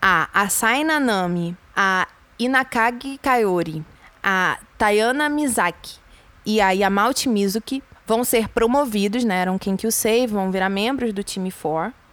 A 0.02 0.28
Asai 0.34 0.84
Nanami, 0.84 1.56
a 1.76 2.08
Inakagi 2.40 3.20
Kaiori, 3.20 3.86
a 4.24 4.58
Tayana 4.76 5.30
Mizaki 5.30 6.00
e 6.44 6.60
a 6.60 6.72
Yamauchi 6.72 7.30
Mizuki 7.30 7.84
vão 8.08 8.24
ser 8.24 8.48
promovidos, 8.48 9.24
né? 9.24 9.42
Eram 9.42 9.60
sei, 9.92 10.26
vão 10.26 10.52
virar 10.52 10.70
membros 10.70 11.14
do 11.14 11.24
time 11.24 11.52
4. 11.52 12.07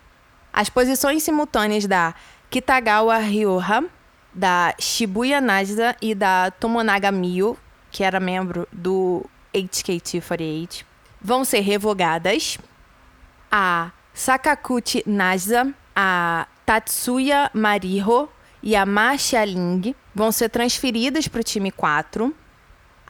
As 0.54 0.70
posições 0.70 1.24
simultâneas 1.24 1.84
da 1.84 2.14
Kitagawa 2.48 3.18
Ryoha, 3.18 3.84
da 4.32 4.72
Shibuya 4.78 5.40
Najda 5.40 5.96
e 6.00 6.14
da 6.14 6.52
Tomonaga 6.52 7.10
Mio, 7.10 7.58
que 7.90 8.04
era 8.04 8.20
membro 8.20 8.68
do 8.70 9.28
HKT48, 9.52 10.84
vão 11.20 11.44
ser 11.44 11.58
revogadas. 11.58 12.56
A 13.50 13.90
Sakakuchi 14.12 15.02
Najda, 15.04 15.74
a 15.94 16.46
Tatsuya 16.64 17.50
Mariho 17.52 18.28
e 18.62 18.76
a 18.76 18.86
Ma 18.86 19.18
Xialing 19.18 19.92
vão 20.14 20.30
ser 20.30 20.50
transferidas 20.50 21.26
para 21.26 21.40
o 21.40 21.44
time 21.44 21.72
4. 21.72 22.32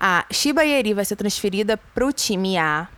A 0.00 0.24
Shiba 0.30 0.64
Eri 0.64 0.94
vai 0.94 1.04
ser 1.04 1.16
transferida 1.16 1.76
para 1.76 2.06
o 2.06 2.12
time 2.12 2.56
A. 2.56 2.88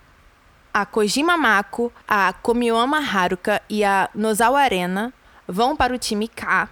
A 0.76 0.84
Kojima 0.84 1.38
Mako, 1.38 1.90
a 2.06 2.34
Komiyama 2.34 3.00
Haruka 3.00 3.62
e 3.66 3.82
a 3.82 4.10
Nozawa 4.14 4.60
Arena 4.60 5.10
vão 5.48 5.74
para 5.74 5.94
o 5.94 5.98
time 5.98 6.28
K. 6.28 6.68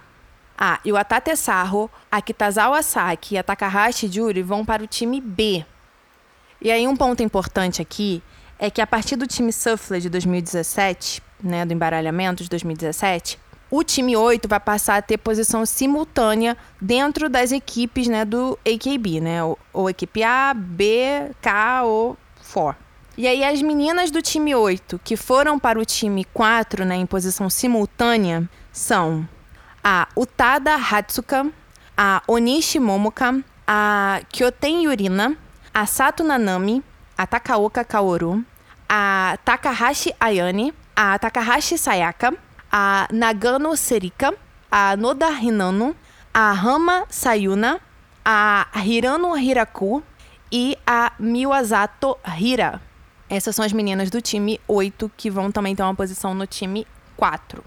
A 0.55 0.79
Iwatate 0.85 1.35
Saho, 1.35 1.89
a 2.11 2.21
Kitazawa 2.21 2.83
Saki 2.83 3.33
e 3.33 3.37
a 3.39 3.41
Takahashi 3.41 4.07
Juri 4.07 4.43
vão 4.43 4.63
para 4.63 4.83
o 4.83 4.85
time 4.85 5.19
B. 5.19 5.65
E 6.61 6.71
aí 6.71 6.87
um 6.87 6.95
ponto 6.95 7.23
importante 7.23 7.81
aqui 7.81 8.21
é 8.59 8.69
que 8.69 8.79
a 8.79 8.85
partir 8.85 9.15
do 9.15 9.25
time 9.25 9.51
Suffler 9.51 9.99
de 9.99 10.07
2017, 10.07 11.23
né, 11.43 11.65
do 11.65 11.73
embaralhamento 11.73 12.43
de 12.43 12.49
2017, 12.51 13.39
o 13.71 13.83
time 13.83 14.15
8 14.15 14.47
vai 14.47 14.59
passar 14.59 14.97
a 14.97 15.01
ter 15.01 15.17
posição 15.17 15.65
simultânea 15.65 16.55
dentro 16.79 17.27
das 17.27 17.51
equipes 17.51 18.07
né, 18.07 18.23
do 18.23 18.55
AKB, 18.63 19.19
né? 19.19 19.43
Ou, 19.43 19.57
ou 19.73 19.89
equipe 19.89 20.21
A, 20.21 20.53
B, 20.55 21.31
K 21.41 21.81
ou 21.85 22.15
4. 22.53 22.84
E 23.17 23.27
aí 23.27 23.45
as 23.45 23.61
meninas 23.61 24.11
do 24.11 24.21
time 24.21 24.53
8 24.53 24.99
que 25.01 25.15
foram 25.15 25.57
para 25.57 25.79
o 25.79 25.85
time 25.85 26.25
4 26.33 26.83
né, 26.83 26.95
em 26.95 27.05
posição 27.05 27.49
simultânea 27.49 28.43
são 28.73 29.25
a 29.81 30.09
Utada 30.17 30.75
Hatsuka, 30.75 31.49
a 31.95 32.21
Onishi 32.27 32.77
Momoka, 32.77 33.41
a 33.65 34.19
Kyoten 34.29 34.83
Yurina, 34.83 35.37
a 35.73 35.85
Sato 35.85 36.25
Nanami, 36.25 36.83
a 37.17 37.25
Takaoka 37.25 37.85
Kaoru, 37.85 38.43
a 38.89 39.37
Takahashi 39.45 40.13
Ayane, 40.19 40.73
a 40.93 41.17
Takahashi 41.17 41.77
Sayaka, 41.77 42.35
a 42.69 43.07
Nagano 43.13 43.77
Serika, 43.77 44.33
a 44.69 44.97
Noda 44.97 45.29
Hinano, 45.29 45.95
a 46.33 46.51
Rama 46.51 47.05
Sayuna, 47.09 47.79
a 48.25 48.67
Hirano 48.73 49.37
Hiraku 49.37 50.03
e 50.51 50.77
a 50.85 51.13
Miwazato 51.17 52.17
Hira. 52.37 52.81
Essas 53.29 53.55
são 53.55 53.65
as 53.65 53.73
meninas 53.73 54.09
do 54.09 54.21
time 54.21 54.59
8 54.67 55.11
que 55.17 55.29
vão 55.29 55.51
também 55.51 55.75
ter 55.75 55.83
uma 55.83 55.95
posição 55.95 56.33
no 56.33 56.45
time 56.45 56.85
4. 57.17 57.63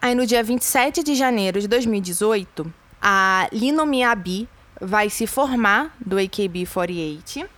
Aí 0.00 0.14
no 0.14 0.26
dia 0.26 0.42
27 0.42 1.02
de 1.02 1.14
janeiro 1.14 1.60
de 1.60 1.66
2018, 1.66 2.72
a 3.00 3.48
Lino 3.50 3.86
Miyabi 3.86 4.48
vai 4.80 5.08
se 5.08 5.26
formar 5.26 5.96
do 6.04 6.16
AKB48. 6.16 7.48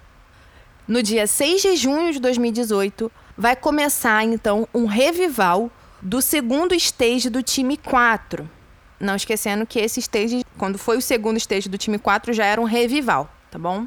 No 0.87 1.03
dia 1.03 1.27
6 1.27 1.63
de 1.63 1.77
junho 1.77 2.13
de 2.13 2.21
2018, 2.21 3.11
vai 3.37 3.55
começar 3.57 4.25
então 4.25 4.69
um 4.73 4.87
revival 4.87 5.71
do 6.01 6.23
segundo 6.23 6.75
stage 6.75 7.29
do 7.29 7.43
time 7.43 7.77
4. 7.77 8.49
Não 9.01 9.15
esquecendo 9.15 9.67
que 9.67 9.79
esse 9.79 10.01
stage, 10.01 10.45
quando 10.57 10.79
foi 10.79 10.97
o 10.97 11.03
segundo 11.03 11.37
stage 11.37 11.69
do 11.69 11.77
time 11.77 11.99
4, 11.99 12.33
já 12.33 12.45
era 12.45 12.61
um 12.61 12.65
revival, 12.65 13.31
tá 13.51 13.59
bom? 13.59 13.87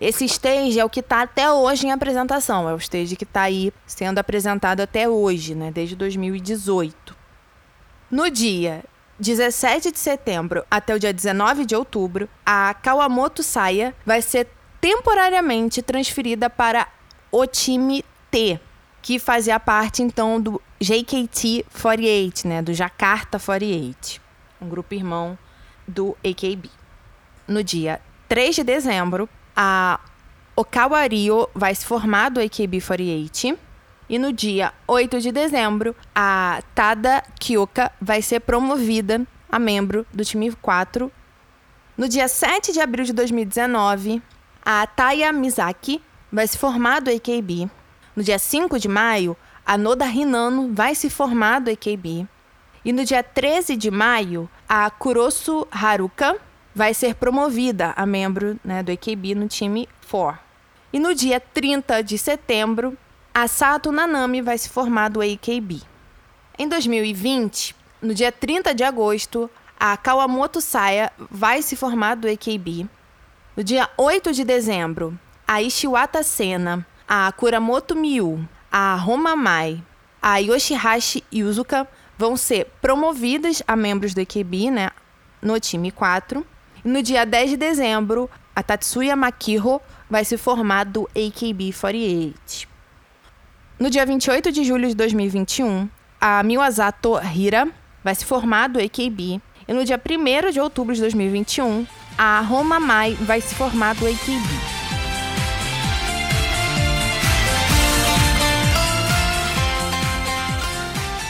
Esse 0.00 0.24
stage 0.24 0.78
é 0.78 0.84
o 0.84 0.90
que 0.90 1.00
está 1.00 1.22
até 1.22 1.50
hoje 1.50 1.86
em 1.86 1.92
apresentação, 1.92 2.68
é 2.68 2.74
o 2.74 2.78
stage 2.78 3.14
que 3.14 3.24
está 3.24 3.42
aí 3.42 3.72
sendo 3.86 4.18
apresentado 4.18 4.80
até 4.80 5.08
hoje, 5.08 5.54
né, 5.54 5.70
desde 5.70 5.94
2018. 5.94 7.16
No 8.10 8.28
dia 8.28 8.84
17 9.18 9.92
de 9.92 9.98
setembro 9.98 10.64
até 10.70 10.94
o 10.94 10.98
dia 10.98 11.12
19 11.12 11.64
de 11.64 11.76
outubro, 11.76 12.28
a 12.44 12.74
Kawamoto 12.74 13.42
Saya 13.42 13.94
vai 14.04 14.20
ser 14.20 14.48
temporariamente 14.80 15.80
transferida 15.80 16.50
para 16.50 16.88
o 17.30 17.46
time 17.46 18.04
T, 18.30 18.60
que 19.00 19.18
fazia 19.18 19.60
parte 19.60 20.02
então 20.02 20.40
do 20.40 20.60
JKT48, 20.80 22.44
né, 22.46 22.62
do 22.62 22.74
Jakarta 22.74 23.38
48, 23.38 24.20
um 24.60 24.68
grupo 24.68 24.92
irmão 24.92 25.38
do 25.86 26.16
AKB. 26.24 26.68
No 27.46 27.62
dia 27.62 28.00
3 28.28 28.56
de 28.56 28.64
dezembro, 28.64 29.28
a 29.56 30.00
Okawa 30.56 31.06
Rio 31.06 31.48
vai 31.54 31.74
se 31.74 31.84
formar 31.84 32.30
do 32.30 32.40
AKB48. 32.40 33.56
E 34.08 34.18
no 34.18 34.32
dia 34.32 34.72
8 34.86 35.20
de 35.20 35.32
dezembro, 35.32 35.96
a 36.14 36.62
Tada 36.74 37.22
Kyoka 37.40 37.90
vai 38.00 38.20
ser 38.20 38.40
promovida 38.40 39.26
a 39.50 39.58
membro 39.58 40.06
do 40.12 40.24
time 40.24 40.52
4. 40.52 41.10
No 41.96 42.08
dia 42.08 42.28
7 42.28 42.72
de 42.72 42.80
abril 42.80 43.04
de 43.04 43.12
2019, 43.12 44.22
a 44.64 44.86
Taya 44.86 45.32
Mizaki 45.32 46.02
vai 46.30 46.46
se 46.46 46.58
formar 46.58 47.00
do 47.00 47.10
AKB. 47.10 47.70
No 48.14 48.22
dia 48.22 48.38
5 48.38 48.78
de 48.78 48.88
maio, 48.88 49.36
a 49.64 49.78
Noda 49.78 50.06
Hinano 50.06 50.72
vai 50.74 50.94
se 50.94 51.08
formar 51.08 51.60
do 51.60 51.70
EKB. 51.70 52.26
E 52.84 52.92
no 52.92 53.04
dia 53.04 53.22
13 53.22 53.76
de 53.76 53.90
maio, 53.90 54.48
a 54.68 54.90
Kurosu 54.90 55.66
Haruka 55.70 56.36
vai 56.74 56.92
ser 56.92 57.14
promovida 57.14 57.92
a 57.96 58.04
membro 58.04 58.58
né, 58.64 58.82
do 58.82 58.90
EKB 58.90 59.34
no 59.34 59.48
time 59.48 59.88
4. 60.10 60.38
E 60.92 60.98
no 60.98 61.14
dia 61.14 61.40
30 61.40 62.02
de 62.02 62.16
setembro, 62.18 62.96
a 63.32 63.48
Sato 63.48 63.90
Nanami 63.90 64.40
vai 64.40 64.58
se 64.58 64.68
formar 64.68 65.08
do 65.08 65.20
AKB. 65.20 65.82
Em 66.58 66.68
2020, 66.68 67.74
no 68.00 68.14
dia 68.14 68.30
30 68.30 68.74
de 68.74 68.84
agosto, 68.84 69.50
a 69.78 69.96
Kawamoto 69.96 70.60
Saya 70.60 71.10
vai 71.30 71.62
se 71.62 71.74
formar 71.74 72.14
do 72.14 72.28
AKB. 72.28 72.88
No 73.56 73.64
dia 73.64 73.88
8 73.96 74.32
de 74.32 74.44
dezembro, 74.44 75.18
a 75.46 75.62
Ishiwata 75.62 76.22
Sena 76.22 76.86
a 77.06 77.30
Kuramoto 77.32 77.94
Miyu, 77.94 78.48
a 78.72 78.94
Roma 78.96 79.36
Mai, 79.36 79.82
a 80.20 80.38
Yoshihashi 80.38 81.22
Yuzuka 81.32 81.86
vão 82.16 82.36
ser 82.36 82.66
promovidas 82.80 83.62
a 83.66 83.76
membros 83.76 84.14
do 84.14 84.20
EKB, 84.20 84.70
né, 84.70 84.90
no 85.42 85.60
time 85.60 85.90
4. 85.90 86.44
No 86.84 87.02
dia 87.02 87.24
10 87.24 87.52
de 87.52 87.56
dezembro, 87.56 88.28
a 88.54 88.62
Tatsuya 88.62 89.16
Makiro 89.16 89.80
vai 90.08 90.22
se 90.22 90.36
formar 90.36 90.84
do 90.84 91.08
AKB48. 91.16 92.68
No 93.80 93.88
dia 93.88 94.04
28 94.04 94.52
de 94.52 94.64
julho 94.64 94.86
de 94.86 94.94
2021, 94.94 95.88
a 96.20 96.42
Miwazato 96.42 97.18
Hira 97.34 97.66
vai 98.04 98.14
se 98.14 98.26
formar 98.26 98.68
do 98.68 98.78
AKB. 98.78 99.40
E 99.66 99.72
no 99.72 99.82
dia 99.82 99.98
1 99.98 100.50
de 100.50 100.60
outubro 100.60 100.94
de 100.94 101.00
2021, 101.00 101.86
a 102.18 102.40
Roma 102.40 102.78
Mai 102.78 103.14
vai 103.14 103.40
se 103.40 103.54
formar 103.54 103.94
do 103.94 104.06
AKB. 104.06 104.74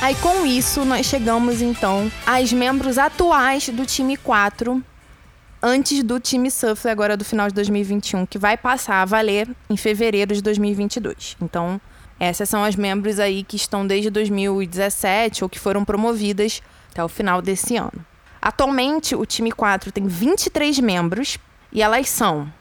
Aí 0.02 0.16
com 0.16 0.44
isso 0.44 0.84
nós 0.84 1.06
chegamos 1.06 1.62
então 1.62 2.10
aos 2.26 2.52
membros 2.52 2.98
atuais 2.98 3.68
do 3.68 3.86
time 3.86 4.16
4, 4.16 4.84
antes 5.64 6.02
do 6.02 6.20
time 6.20 6.50
Shuffle 6.50 6.90
agora 6.90 7.16
do 7.16 7.24
final 7.24 7.48
de 7.48 7.54
2021, 7.54 8.26
que 8.26 8.36
vai 8.36 8.54
passar 8.54 9.00
a 9.00 9.04
valer 9.06 9.48
em 9.70 9.78
fevereiro 9.78 10.34
de 10.34 10.42
2022. 10.42 11.38
Então, 11.40 11.80
essas 12.20 12.50
são 12.50 12.62
as 12.62 12.76
membros 12.76 13.18
aí 13.18 13.42
que 13.42 13.56
estão 13.56 13.86
desde 13.86 14.10
2017 14.10 15.42
ou 15.42 15.48
que 15.48 15.58
foram 15.58 15.82
promovidas 15.82 16.62
até 16.92 17.02
o 17.02 17.08
final 17.08 17.40
desse 17.40 17.78
ano. 17.78 18.04
Atualmente, 18.42 19.14
o 19.14 19.24
time 19.24 19.50
4 19.50 19.90
tem 19.90 20.06
23 20.06 20.78
membros 20.80 21.38
e 21.72 21.80
elas 21.80 22.10
são 22.10 22.52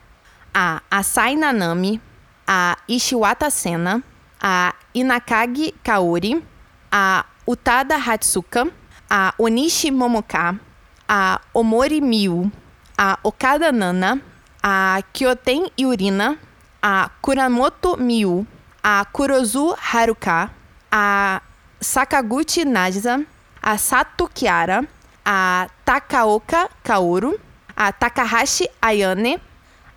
a 0.54 0.82
Asai 0.90 1.36
Nanami, 1.36 2.00
a 2.48 2.78
Ishiwata 2.88 3.50
Sena, 3.50 4.02
a 4.42 4.74
Inakagi 4.96 5.76
Kaori, 5.84 6.42
a 6.90 7.26
Utada 7.46 7.98
Hatsuka, 7.98 8.72
a 9.10 9.34
Onishi 9.38 9.92
Momoka, 9.92 10.58
a 11.06 11.42
Omori 11.54 12.00
Miu, 12.00 12.50
a 12.98 13.18
Okada 13.24 13.72
Nana, 13.72 14.22
a 14.64 15.02
Kyoten 15.14 15.70
Yurina, 15.78 16.38
a 16.82 17.10
Kuramoto 17.22 17.98
Miu, 17.98 18.46
a 18.84 19.06
Kurozu 19.14 19.76
Haruka, 19.76 20.50
a 20.92 21.42
Sakaguchi 21.80 22.66
Naja, 22.66 23.26
a 23.64 23.78
Sato 23.78 24.28
Kiara, 24.28 24.86
a 25.26 25.68
Takaoka 25.86 26.70
Kaoru, 26.84 27.34
a 27.78 27.92
Takahashi 27.94 28.68
Ayane, 28.82 29.40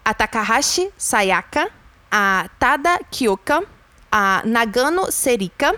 a 0.04 0.14
Takahashi 0.14 0.90
Sayaka, 0.98 1.66
a 2.12 2.48
Tada 2.60 2.98
Kyoka, 3.10 3.62
a 4.12 4.42
Nagano 4.44 5.06
Serika, 5.08 5.72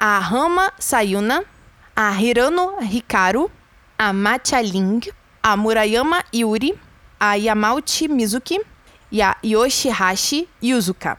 a 0.00 0.28
Rama 0.30 0.72
Sayuna, 0.78 1.44
a 1.96 2.12
Hirano 2.12 2.78
Hikaru, 2.80 3.50
a 3.98 4.12
Macha 4.12 4.60
Ling, 4.62 5.02
a 5.42 5.56
Murayama 5.56 6.24
Yuri, 6.32 6.78
a 7.18 7.34
Yamauchi 7.34 8.08
Mizuki 8.08 8.60
e 9.10 9.20
a 9.20 9.36
Yoshihashi 9.44 10.48
Yuzuka. 10.62 11.18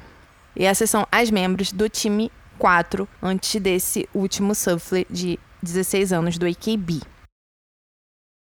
E 0.55 0.63
essas 0.63 0.89
são 0.89 1.05
as 1.11 1.29
membros 1.29 1.71
do 1.71 1.89
time 1.89 2.31
4 2.57 3.07
antes 3.21 3.59
desse 3.61 4.07
último 4.13 4.55
Shuffle 4.55 5.05
de 5.09 5.39
16 5.61 6.13
anos 6.13 6.37
do 6.37 6.45
AKB. 6.45 7.01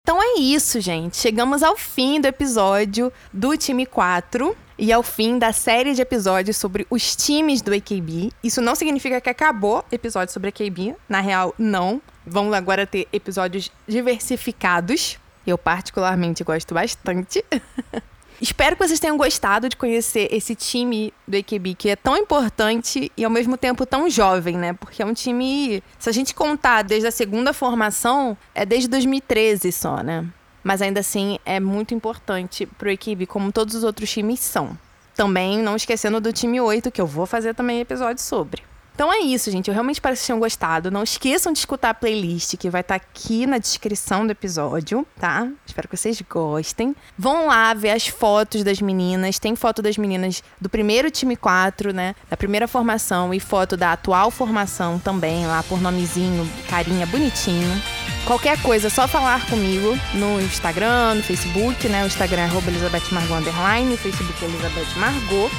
Então 0.01 0.21
é 0.21 0.39
isso, 0.39 0.81
gente. 0.81 1.17
Chegamos 1.17 1.61
ao 1.61 1.77
fim 1.77 2.19
do 2.19 2.25
episódio 2.25 3.13
do 3.31 3.55
time 3.55 3.85
4 3.85 4.57
e 4.77 4.91
ao 4.91 5.03
fim 5.03 5.37
da 5.37 5.53
série 5.53 5.93
de 5.93 6.01
episódios 6.01 6.57
sobre 6.57 6.87
os 6.89 7.15
times 7.15 7.61
do 7.61 7.73
AKB. 7.73 8.31
Isso 8.43 8.59
não 8.59 8.75
significa 8.75 9.21
que 9.21 9.29
acabou 9.29 9.85
episódio 9.91 10.33
sobre 10.33 10.49
AKB. 10.49 10.95
Na 11.07 11.19
real, 11.19 11.53
não. 11.59 12.01
Vamos 12.25 12.53
agora 12.53 12.87
ter 12.87 13.07
episódios 13.13 13.71
diversificados. 13.87 15.19
Eu 15.49 15.57
particularmente 15.57 16.43
gosto 16.43 16.73
bastante. 16.73 17.43
Espero 18.41 18.77
que 18.77 18.87
vocês 18.87 18.99
tenham 18.99 19.17
gostado 19.17 19.67
de 19.67 19.75
conhecer 19.75 20.29
esse 20.31 20.55
time 20.55 21.13
do 21.27 21.35
AKB, 21.35 21.75
que 21.75 21.89
é 21.89 21.95
tão 21.95 22.15
importante 22.15 23.11
e 23.17 23.25
ao 23.25 23.29
mesmo 23.29 23.57
tempo 23.57 23.85
tão 23.85 24.09
jovem, 24.09 24.57
né? 24.57 24.71
Porque 24.73 25.01
é 25.01 25.05
um 25.05 25.13
time, 25.13 25.83
se 25.97 26.09
a 26.09 26.13
gente 26.13 26.33
contar 26.33 26.83
desde 26.83 27.07
a 27.07 27.11
segunda 27.11 27.51
formação, 27.51 28.37
é 28.55 28.65
desde 28.65 28.87
2013 28.87 29.71
só, 29.73 30.01
né? 30.01 30.25
Mas 30.63 30.81
ainda 30.81 31.01
assim 31.01 31.37
é 31.45 31.59
muito 31.59 31.93
importante 31.93 32.65
pro 32.65 32.91
AKB, 32.91 33.25
como 33.25 33.51
todos 33.51 33.75
os 33.75 33.83
outros 33.83 34.09
times 34.09 34.39
são. 34.39 34.77
Também 35.15 35.57
não 35.57 35.75
esquecendo 35.75 36.21
do 36.21 36.31
time 36.31 36.61
8, 36.61 36.91
que 36.91 37.01
eu 37.01 37.07
vou 37.07 37.25
fazer 37.25 37.53
também 37.53 37.81
episódio 37.81 38.23
sobre. 38.23 38.68
Então 38.99 39.13
é 39.13 39.19
isso, 39.19 39.49
gente. 39.49 39.69
Eu 39.69 39.73
realmente 39.73 39.95
espero 39.95 40.13
que 40.13 40.19
vocês 40.19 40.27
tenham 40.27 40.41
gostado. 40.41 40.91
Não 40.91 41.03
esqueçam 41.03 41.53
de 41.53 41.59
escutar 41.59 41.91
a 41.91 41.93
playlist 41.93 42.57
que 42.57 42.69
vai 42.69 42.81
estar 42.81 42.99
tá 42.99 43.05
aqui 43.05 43.47
na 43.47 43.57
descrição 43.57 44.27
do 44.27 44.31
episódio, 44.31 45.07
tá? 45.17 45.47
Espero 45.65 45.87
que 45.87 45.95
vocês 45.95 46.21
gostem. 46.29 46.93
Vão 47.17 47.47
lá 47.47 47.73
ver 47.73 47.91
as 47.91 48.09
fotos 48.09 48.61
das 48.61 48.81
meninas. 48.81 49.39
Tem 49.39 49.55
foto 49.55 49.81
das 49.81 49.97
meninas 49.97 50.43
do 50.59 50.67
primeiro 50.67 51.09
time 51.09 51.37
4, 51.37 51.93
né? 51.93 52.13
Da 52.29 52.35
primeira 52.35 52.67
formação 52.67 53.33
e 53.33 53.39
foto 53.39 53.77
da 53.77 53.93
atual 53.93 54.29
formação 54.29 54.99
também, 54.99 55.47
lá 55.47 55.63
por 55.63 55.79
nomezinho, 55.79 56.45
carinha 56.69 57.05
bonitinho. 57.05 57.81
Qualquer 58.25 58.61
coisa, 58.61 58.87
é 58.87 58.89
só 58.89 59.07
falar 59.07 59.45
comigo 59.45 59.97
no 60.15 60.41
Instagram, 60.41 61.15
no 61.15 61.23
Facebook, 61.23 61.87
né? 61.87 62.03
O 62.03 62.07
Instagram 62.07 62.41
é 62.41 62.67
Elizabeth 62.67 63.13
Margot 63.13 63.35
Underline, 63.35 63.93
o 63.93 63.97
Facebook 63.97 64.43
é 64.43 64.47
Elizabeth 64.49 64.99
Margot. 64.99 65.49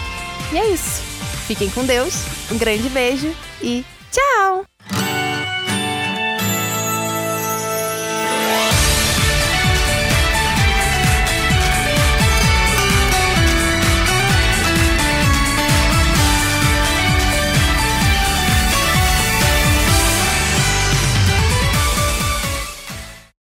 E 0.52 0.58
é 0.58 0.74
isso. 0.74 1.19
Fiquem 1.50 1.68
com 1.68 1.84
Deus, 1.84 2.14
um 2.52 2.56
grande 2.56 2.88
beijo 2.90 3.34
e 3.60 3.84
tchau! 4.12 4.69